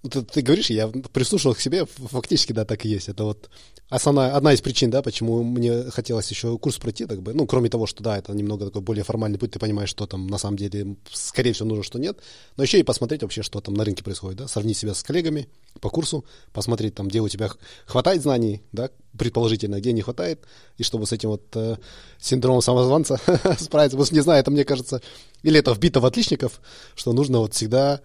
[0.08, 3.08] ты, ты говоришь, я прислушал к себе, фактически, да, так и есть.
[3.08, 3.48] Это вот
[3.88, 7.68] основная, одна из причин, да, почему мне хотелось еще курс пройти, так бы, ну, кроме
[7.68, 10.56] того, что, да, это немного такой более формальный путь, ты понимаешь, что там на самом
[10.56, 12.18] деле, скорее всего, нужно, что нет,
[12.56, 15.48] но еще и посмотреть вообще, что там на рынке происходит, да, сравнить себя с коллегами
[15.80, 17.50] по курсу, посмотреть там, где у тебя
[17.86, 20.44] хватает знаний, да, предположительно, где не хватает,
[20.76, 21.76] и чтобы с этим вот э,
[22.18, 23.16] синдромом самозванца
[23.58, 25.02] справиться, потому что, не знаю, это, мне кажется,
[25.42, 26.60] или это вбито в отличников,
[26.94, 28.00] что нужно вот всегда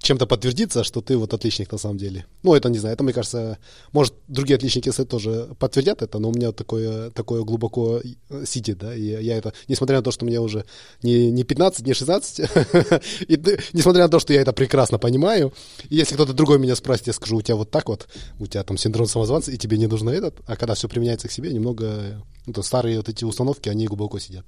[0.00, 2.26] чем-то подтвердиться, что ты вот отличник на самом деле.
[2.42, 3.58] Ну, это не знаю, это, мне кажется,
[3.92, 8.94] может, другие отличники тоже подтвердят это, но у меня такое, такое глубоко э, сидит, да,
[8.94, 10.64] и я это, несмотря на то, что мне уже
[11.02, 12.40] не, не 15, не 16,
[13.28, 13.42] и,
[13.72, 15.52] несмотря на то, что я это прекрасно понимаю,
[15.88, 18.62] и если кто-то другой меня спросит, я скажу, у тебя вот так вот, у тебя
[18.62, 22.22] там синдром самозванца, и тебе не нужно этот, а когда все применяется к себе, немного,
[22.46, 24.46] ну, то старые вот эти установки, они глубоко сидят.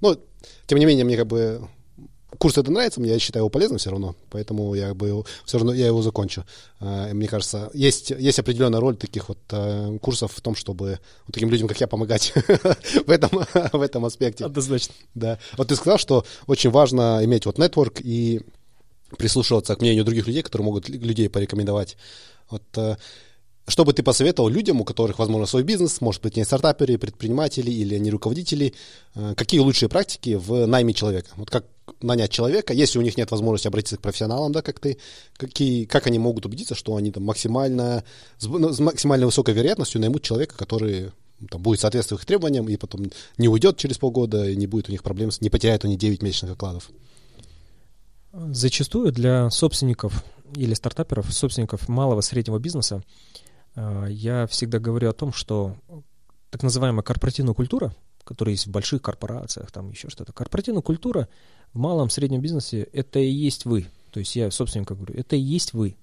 [0.00, 0.16] Но,
[0.66, 1.68] тем не менее, мне как бы
[2.38, 5.72] курс это нравится, мне я считаю его полезным все равно, поэтому я бы все равно
[5.74, 6.44] я его закончу.
[6.80, 11.34] А, мне кажется, есть, есть определенная роль таких вот э, курсов в том, чтобы вот
[11.34, 12.32] таким людям, как я, помогать
[13.06, 13.30] в, этом,
[13.72, 14.44] в этом аспекте.
[14.44, 14.94] Однозначно.
[15.14, 15.38] Да.
[15.56, 18.40] Вот ты сказал, что очень важно иметь вот нетворк и
[19.16, 21.96] прислушиваться к мнению других людей, которые могут людей порекомендовать.
[22.50, 22.96] Вот э,
[23.68, 27.70] что бы ты посоветовал людям, у которых, возможно, свой бизнес, может быть, не стартаперы, предприниматели
[27.70, 28.74] или не руководители,
[29.14, 31.30] э, какие лучшие практики в найме человека?
[31.36, 31.66] Вот как
[32.00, 34.98] нанять человека, если у них нет возможности обратиться к профессионалам, да, как ты,
[35.36, 38.04] какие, как они могут убедиться, что они там максимально,
[38.38, 42.68] с, ну, с максимально высокой вероятностью наймут человека, который ну, там, будет соответствовать их требованиям
[42.68, 45.96] и потом не уйдет через полгода, и не будет у них проблем, не потеряют они
[45.96, 46.90] 9 месячных окладов.
[48.32, 50.24] Зачастую для собственников
[50.56, 53.02] или стартаперов, собственников малого среднего бизнеса,
[53.74, 55.76] я всегда говорю о том, что
[56.50, 57.94] так называемая корпоративная культура,
[58.24, 61.28] которая есть в больших корпорациях, там еще что-то, корпоративная культура
[61.72, 63.86] в малом среднем бизнесе это и есть вы.
[64.10, 65.96] То есть я собственник говорю, это и есть вы.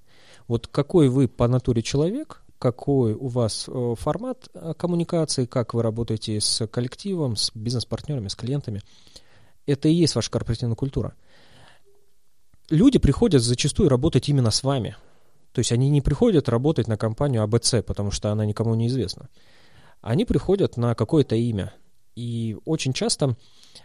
[0.47, 5.83] Вот какой вы по натуре человек, какой у вас э, формат э, коммуникации, как вы
[5.83, 8.81] работаете с коллективом, с бизнес-партнерами, с клиентами,
[9.65, 11.13] это и есть ваша корпоративная культура.
[12.69, 14.95] Люди приходят зачастую работать именно с вами.
[15.51, 19.29] То есть они не приходят работать на компанию АБЦ, потому что она никому не известна.
[20.01, 21.73] Они приходят на какое-то имя.
[22.15, 23.35] И очень часто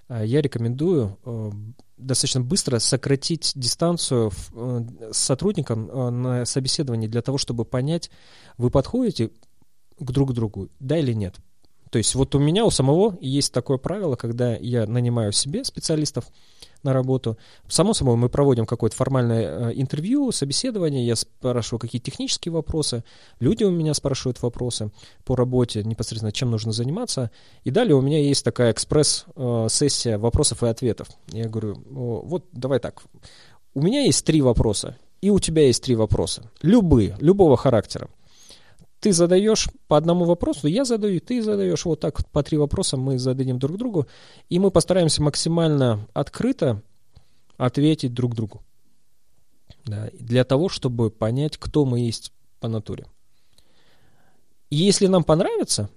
[0.08, 1.50] Э, я рекомендую э,
[1.96, 8.10] достаточно быстро сократить дистанцию э, с сотрудником на собеседовании для того, чтобы понять,
[8.58, 9.30] вы подходите
[9.98, 11.36] к друг другу, да или нет.
[11.94, 16.24] То есть вот у меня у самого есть такое правило, когда я нанимаю себе специалистов,
[16.82, 17.38] на работу.
[17.68, 23.04] Само собой, мы проводим какое-то формальное э, интервью, собеседование, я спрашиваю какие технические вопросы,
[23.38, 24.90] люди у меня спрашивают вопросы
[25.24, 27.30] по работе, непосредственно чем нужно заниматься.
[27.62, 31.06] И далее у меня есть такая экспресс-сессия вопросов и ответов.
[31.28, 33.04] Я говорю, вот давай так,
[33.72, 38.10] у меня есть три вопроса, и у тебя есть три вопроса, любые, любого характера
[39.04, 43.18] ты задаешь по одному вопросу, я задаю, ты задаешь, вот так по три вопроса мы
[43.18, 44.06] зададим друг другу,
[44.48, 46.80] и мы постараемся максимально открыто
[47.58, 48.62] ответить друг другу.
[49.84, 53.04] Да, для того, чтобы понять, кто мы есть по натуре.
[54.70, 55.90] И если нам понравится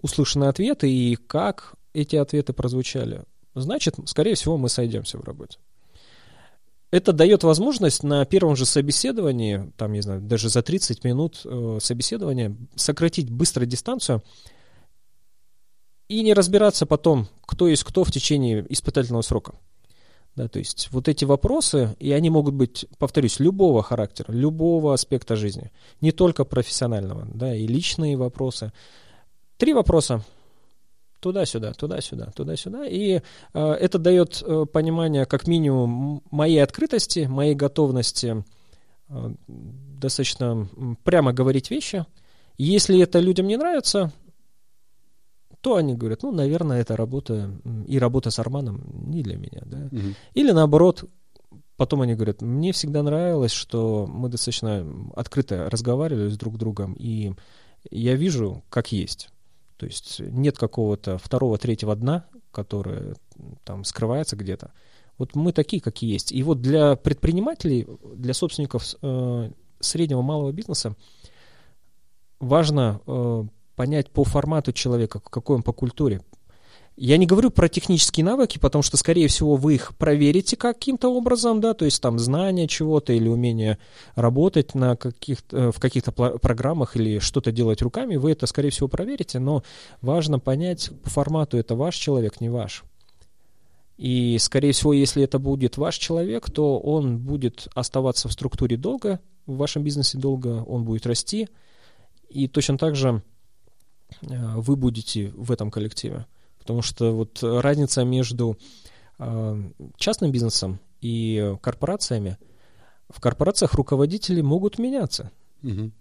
[0.00, 3.24] услышанные ответы и как эти ответы прозвучали,
[3.54, 5.58] значит, скорее всего, мы сойдемся в работе
[6.90, 11.78] это дает возможность на первом же собеседовании, там, не знаю, даже за 30 минут э,
[11.80, 14.22] собеседования, сократить быстро дистанцию
[16.08, 19.54] и не разбираться потом, кто есть кто в течение испытательного срока.
[20.34, 25.34] Да, то есть вот эти вопросы, и они могут быть, повторюсь, любого характера, любого аспекта
[25.36, 28.72] жизни, не только профессионального, да, и личные вопросы.
[29.56, 30.24] Три вопроса,
[31.20, 32.86] туда-сюда, туда-сюда, туда-сюда.
[32.86, 33.20] И
[33.54, 38.44] э, это дает э, понимание, как минимум, моей открытости, моей готовности
[39.08, 40.68] э, достаточно
[41.04, 42.06] прямо говорить вещи.
[42.56, 44.12] Если это людям не нравится,
[45.60, 47.50] то они говорят, ну, наверное, эта работа
[47.86, 49.88] и работа с Арманом не для меня, да.
[49.90, 50.14] Угу.
[50.34, 51.04] Или наоборот,
[51.76, 57.34] потом они говорят, мне всегда нравилось, что мы достаточно открыто разговаривали с друг другом, и
[57.90, 59.30] я вижу, как есть.
[59.78, 63.14] То есть нет какого-то второго, третьего дна, которое
[63.64, 64.72] там скрывается где-то.
[65.18, 66.32] Вот мы такие, какие есть.
[66.32, 69.50] И вот для предпринимателей, для собственников э,
[69.80, 70.96] среднего малого бизнеса
[72.40, 73.44] важно э,
[73.76, 76.22] понять по формату человека, какой он по культуре.
[77.00, 81.60] Я не говорю про технические навыки, потому что, скорее всего, вы их проверите каким-то образом,
[81.60, 83.78] да, то есть там знание чего-то или умение
[84.16, 88.88] работать на каких э, в каких-то программах или что-то делать руками, вы это, скорее всего,
[88.88, 89.62] проверите, но
[90.02, 92.82] важно понять по формату, это ваш человек, не ваш.
[93.96, 99.20] И, скорее всего, если это будет ваш человек, то он будет оставаться в структуре долго,
[99.46, 101.48] в вашем бизнесе долго, он будет расти,
[102.28, 103.22] и точно так же
[104.22, 104.26] э,
[104.56, 106.26] вы будете в этом коллективе.
[106.68, 108.58] Потому что вот разница между
[109.18, 109.62] э,
[109.96, 112.36] частным бизнесом и корпорациями,
[113.08, 115.30] в корпорациях руководители могут меняться.
[115.62, 115.92] Угу.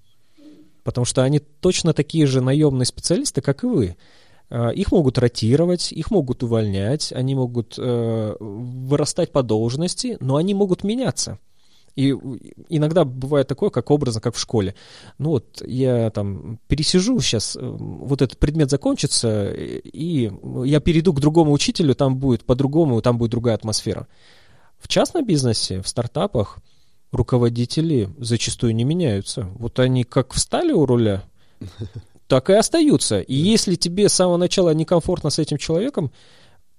[0.83, 3.95] Потому что они точно такие же наемные специалисты, как и вы.
[4.49, 10.53] Э, их могут ротировать, их могут увольнять, они могут э, вырастать по должности, но они
[10.53, 11.39] могут меняться.
[11.97, 12.11] И
[12.69, 14.75] иногда бывает такое, как образно, как в школе.
[15.17, 20.31] Ну вот я там пересижу сейчас, э, вот этот предмет закончится, и
[20.63, 24.07] я перейду к другому учителю, там будет по-другому, там будет другая атмосфера.
[24.77, 26.59] В частном бизнесе, в стартапах
[27.11, 29.49] руководители зачастую не меняются.
[29.55, 31.23] Вот они как встали у руля,
[32.27, 33.21] так и остаются.
[33.21, 36.11] И если тебе с самого начала некомфортно с этим человеком,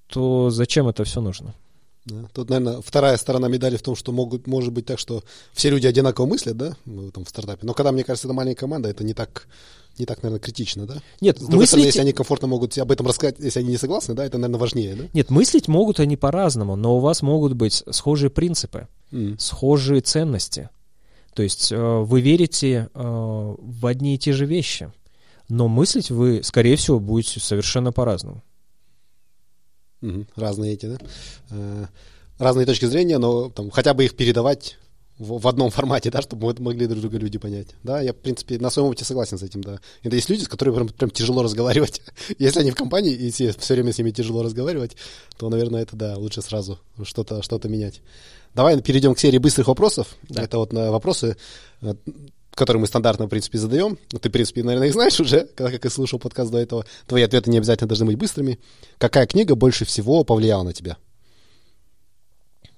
[0.07, 1.55] то зачем это все нужно?
[2.09, 2.29] Да.
[2.33, 5.87] Тут, наверное, вторая сторона медали в том, что могут, может быть так, что все люди
[5.87, 6.77] одинаково мыслят, да,
[7.13, 7.67] там, в стартапе.
[7.67, 9.47] Но когда, мне кажется, это маленькая команда, это не так,
[9.99, 10.97] не так, наверное, критично, да?
[11.21, 11.69] Нет, С другой мыслить...
[11.69, 14.61] стороны, если они комфортно могут об этом рассказать, если они не согласны, да, это, наверное,
[14.61, 15.05] важнее, да?
[15.13, 19.39] Нет, мыслить могут они по-разному, но у вас могут быть схожие принципы, mm.
[19.39, 20.71] схожие ценности.
[21.35, 24.93] То есть э, вы верите э, в одни и те же вещи,
[25.49, 28.43] но мыслить вы, скорее всего, будете совершенно по-разному.
[30.03, 30.99] Угу, разные эти, да?
[31.51, 31.87] Э,
[32.39, 34.79] разные точки зрения, но там, хотя бы их передавать
[35.19, 37.69] в, в одном формате, да, чтобы могли друг друга люди понять.
[37.83, 39.81] Да, я, в принципе, на своем опыте согласен с этим, да.
[40.03, 42.01] Это есть люди, с которыми прям, прям тяжело разговаривать.
[42.39, 44.97] Если они в компании, и все, все время с ними тяжело разговаривать,
[45.37, 48.01] то, наверное, это, да, лучше сразу что-то что менять.
[48.55, 50.17] Давай перейдем к серии быстрых вопросов.
[50.29, 50.43] Да.
[50.43, 51.37] Это вот на вопросы,
[51.83, 51.95] э,
[52.59, 53.97] которые мы стандартно, в принципе, задаем.
[54.09, 56.85] Ты, в принципе, наверное, их знаешь уже, когда как и слушал подкаст до этого.
[57.07, 58.59] Твои ответы не обязательно должны быть быстрыми.
[58.99, 60.99] Какая книга больше всего повлияла на тебя?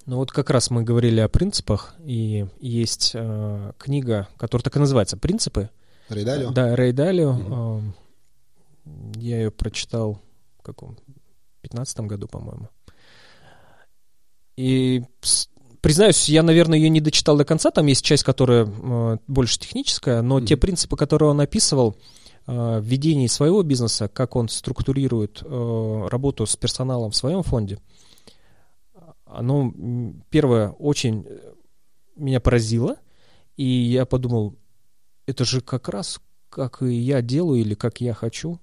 [0.07, 4.81] Ну вот как раз мы говорили о принципах, и есть э, книга, которая так и
[4.81, 5.71] называется «Принципы».
[6.09, 6.51] Рейдалио?
[6.51, 7.31] Да, Рейдалио.
[7.31, 7.83] Угу.
[8.85, 10.21] Э, я ее прочитал
[10.59, 10.99] в каком?
[11.63, 12.69] 15 году, по-моему.
[14.57, 15.05] И
[15.81, 17.71] признаюсь, я, наверное, ее не дочитал до конца.
[17.71, 21.97] Там есть часть, которая э, больше техническая, но mm те принципы, которые он описывал
[22.47, 27.79] э, в ведении своего бизнеса, как он структурирует э, работу с персоналом в своем фонде,
[29.25, 29.73] оно,
[30.31, 31.25] первое, очень
[32.17, 32.97] меня поразило,
[33.57, 34.57] и я подумал,
[35.27, 36.21] это же как раз
[36.51, 38.61] как и я делаю или как я хочу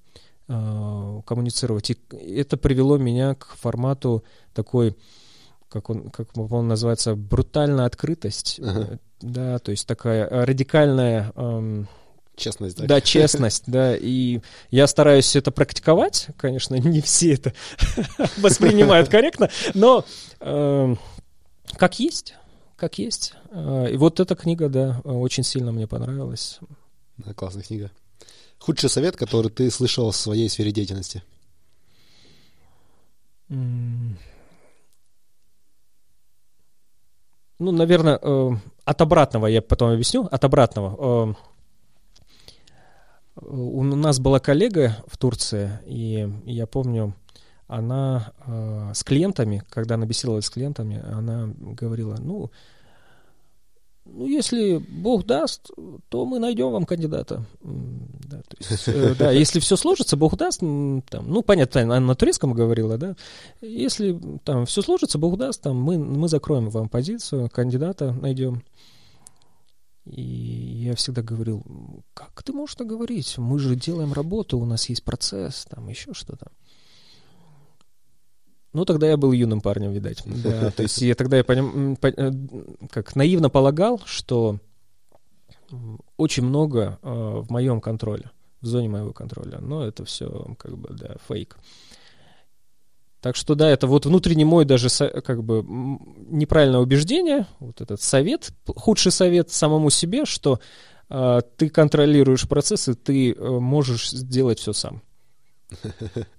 [0.47, 1.89] э, коммуницировать.
[1.89, 1.97] И
[2.35, 4.95] это привело меня к формату такой
[5.77, 8.59] как он, как он называется, брутальная открытость.
[8.59, 8.99] Ага.
[9.21, 11.31] Да, то есть такая радикальная...
[11.35, 11.87] Эм,
[12.35, 12.85] честность, да?
[12.85, 13.95] Да, честность, да.
[13.95, 16.27] И я стараюсь это практиковать.
[16.37, 17.53] Конечно, не все это
[18.37, 20.05] воспринимают корректно, но
[20.39, 20.95] э,
[21.77, 22.35] как есть,
[22.75, 23.33] как есть.
[23.51, 26.59] Э, и вот эта книга, да, очень сильно мне понравилась.
[27.17, 27.91] Да, классная книга.
[28.59, 31.23] Худший совет, который ты слышал в своей сфере деятельности?
[37.59, 38.51] Ну, наверное, э,
[38.85, 40.95] от обратного, я потом объясню, от обратного.
[41.29, 41.33] Э,
[43.41, 47.13] у нас была коллега в Турции, и я помню,
[47.67, 52.49] она э, с клиентами, когда она беседовала с клиентами, она говорила, ну,
[54.13, 55.69] ну, если Бог даст,
[56.09, 57.45] то мы найдем вам кандидата.
[57.61, 62.53] Да, есть, э, да, если все сложится, Бог даст, там, ну, понятно, она на турецком
[62.53, 63.15] говорила, да,
[63.61, 68.63] если там все сложится, Бог даст, там, мы, мы закроем вам позицию, кандидата найдем.
[70.05, 71.63] И я всегда говорил,
[72.13, 73.37] как ты можешь так говорить?
[73.37, 76.47] Мы же делаем работу, у нас есть процесс, там еще что-то.
[78.73, 80.23] Ну, тогда я был юным парнем, видать.
[80.25, 82.31] Да, то есть я тогда я поним, по, э,
[82.91, 84.59] как наивно полагал, что
[86.17, 88.31] очень много э, в моем контроле,
[88.61, 89.59] в зоне моего контроля.
[89.59, 91.57] Но это все как бы, да, фейк.
[93.21, 94.89] Так что да, это вот внутренний мой даже
[95.21, 95.65] как бы
[96.29, 100.59] неправильное убеждение, вот этот совет, худший совет самому себе, что
[101.09, 105.01] э, ты контролируешь процессы, ты э, можешь сделать все сам.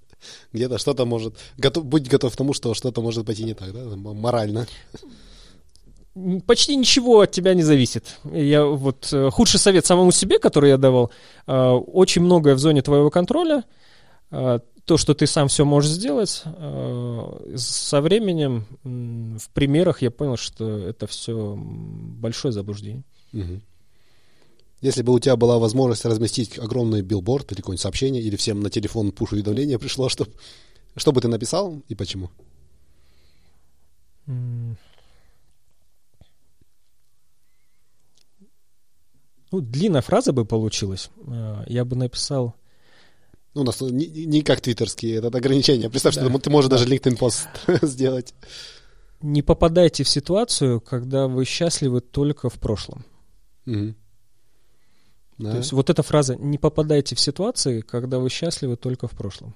[0.53, 1.35] Где-то что-то может...
[1.57, 3.85] Готов, будь готов к тому, что что-то может пойти не так, да?
[3.97, 4.66] Морально.
[6.47, 8.19] Почти ничего от тебя не зависит.
[8.24, 11.12] Я вот э, худший совет самому себе, который я давал,
[11.47, 13.65] э, очень многое в зоне твоего контроля.
[14.31, 16.45] Э, то, что ты сам все можешь сделать,
[17.57, 18.65] со временем
[19.39, 23.03] в примерах я понял, что это все большое заблуждение.
[23.35, 23.61] Угу.
[24.81, 28.71] Если бы у тебя была возможность разместить огромный билборд или какое-нибудь сообщение, или всем на
[28.71, 30.29] телефон пуш-уведомление пришло, что,
[30.95, 32.31] что бы ты написал и почему?
[39.51, 41.11] Ну, длинная фраза бы получилась.
[41.27, 42.55] Э, я бы написал...
[43.55, 45.89] Ну, у нас не, не как твиттерские, это ограничение.
[45.89, 46.29] Представь, да.
[46.29, 47.49] что ты можешь даже LinkedIn пост
[47.83, 48.35] сделать.
[49.23, 53.05] Не попадайте в ситуацию, когда вы счастливы только в прошлом.
[53.67, 53.95] Угу.
[55.39, 55.52] Да.
[55.52, 59.55] То есть вот эта фраза «не попадайте в ситуации, когда вы счастливы только в прошлом».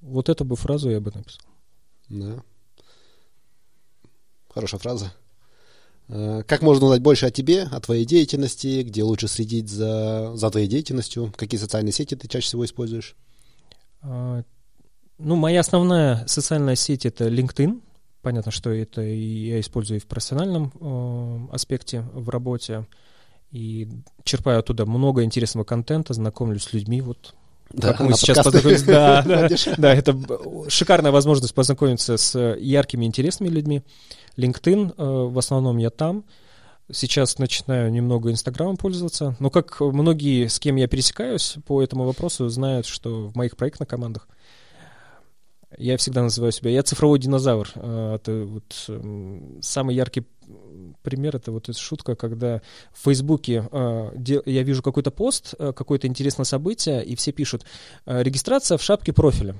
[0.00, 1.46] Вот эту бы фразу я бы написал.
[2.08, 2.42] Да.
[4.52, 5.12] Хорошая фраза.
[6.08, 10.50] Э, как можно узнать больше о тебе, о твоей деятельности, где лучше следить за, за
[10.50, 13.14] твоей деятельностью, какие социальные сети ты чаще всего используешь?
[14.02, 14.42] А,
[15.18, 17.80] ну, моя основная социальная сеть это LinkedIn.
[18.22, 22.86] Понятно, что это я использую и в профессиональном э, аспекте в работе
[23.52, 23.88] и
[24.24, 27.34] черпаю оттуда много интересного контента, знакомлюсь с людьми, вот
[27.70, 28.82] да, как мы сейчас познакомились.
[28.82, 29.48] Да, да,
[29.78, 30.18] да, это
[30.68, 33.82] шикарная возможность познакомиться с яркими, интересными людьми.
[34.36, 36.24] LinkedIn, э, в основном я там.
[36.90, 39.36] Сейчас начинаю немного Инстаграмом пользоваться.
[39.38, 43.88] Но как многие, с кем я пересекаюсь по этому вопросу, знают, что в моих проектных
[43.88, 44.28] командах
[45.78, 47.68] я всегда называю себя, я цифровой динозавр.
[47.74, 50.24] Э, это вот эм, самый яркий
[51.02, 52.60] пример, это вот эта шутка, когда
[52.92, 57.64] в Фейсбуке э, я вижу какой-то пост, э, какое-то интересное событие, и все пишут
[58.06, 59.56] «регистрация в шапке профиля».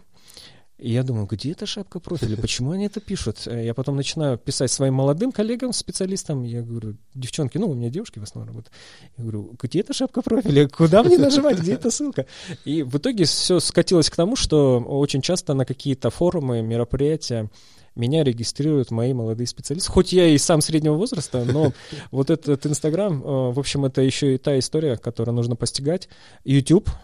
[0.83, 2.37] И я думаю, где эта шапка профиля?
[2.37, 3.47] Почему они это пишут?
[3.47, 6.43] Я потом начинаю писать своим молодым коллегам, специалистам.
[6.43, 8.75] Я говорю, девчонки, ну, у меня девушки в основном работают.
[9.17, 10.69] Я говорю, где эта шапка профиля?
[10.69, 11.61] Куда мне нажимать?
[11.61, 12.27] Где эта ссылка?
[12.65, 17.49] И в итоге все скатилось к тому, что очень часто на какие-то форумы, мероприятия
[17.95, 19.89] меня регистрируют мои молодые специалисты.
[19.93, 21.73] Хоть я и сам среднего возраста, но
[22.11, 26.09] вот этот Инстаграм, э, в общем, это еще и та история, которую нужно постигать.
[26.45, 26.91] YouTube—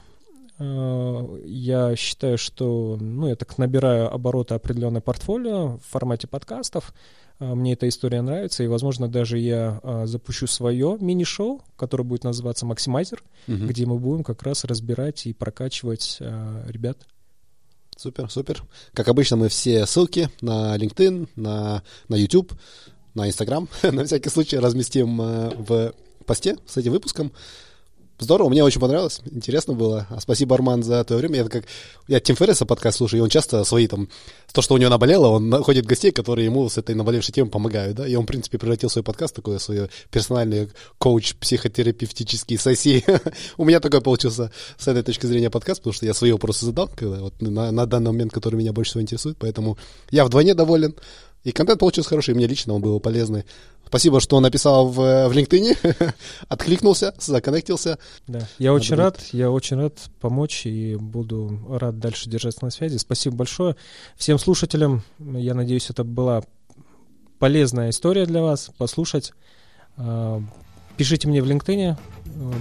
[0.58, 6.92] я считаю, что ну, я так набираю обороты определенное портфолио в формате подкастов.
[7.38, 12.24] Э, мне эта история нравится, и, возможно, даже я э, запущу свое мини-шоу, которое будет
[12.24, 13.56] называться «Максимайзер», угу.
[13.66, 16.18] где мы будем как раз разбирать и прокачивать
[16.66, 16.98] ребят.
[17.96, 18.62] Супер, супер.
[18.94, 22.52] Как обычно, мы все ссылки на LinkedIn, на, на YouTube,
[23.14, 25.94] на Instagram на всякий случай разместим в
[26.24, 27.32] посте с этим выпуском.
[28.20, 30.08] Здорово, мне очень понравилось, интересно было.
[30.10, 31.36] А спасибо, Арман, за твое время.
[31.36, 31.64] Я как
[32.08, 34.08] я Тим Ферриса подкаст слушаю, и он часто свои там,
[34.52, 37.96] то, что у него наболело, он находит гостей, которые ему с этой наболевшей темой помогают,
[37.96, 40.68] да, и он, в принципе, превратил свой подкаст такой, свой персональный
[40.98, 43.04] коуч психотерапевтический сессии.
[43.56, 46.88] у меня такой получился с этой точки зрения подкаст, потому что я свои вопросы задал,
[46.88, 49.78] когда, вот, на, на данный момент, который меня больше всего интересует, поэтому
[50.10, 50.96] я вдвойне доволен.
[51.44, 53.44] И контент получился хороший, мне лично он был полезный.
[53.86, 56.14] Спасибо, что написал в, в LinkedIn,
[56.48, 57.98] откликнулся, законнектился.
[58.26, 62.98] Да, я очень рад, я очень рад помочь и буду рад дальше держаться на связи.
[62.98, 63.76] Спасибо большое
[64.16, 65.02] всем слушателям.
[65.18, 66.42] Я надеюсь, это была
[67.38, 69.32] полезная история для вас, послушать.
[69.96, 70.42] А,
[70.98, 71.96] пишите мне в LinkedIn,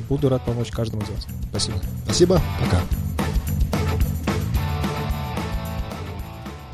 [0.08, 1.28] буду рад помочь каждому из вас.
[1.50, 1.82] Спасибо.
[2.06, 3.17] Спасибо, пока.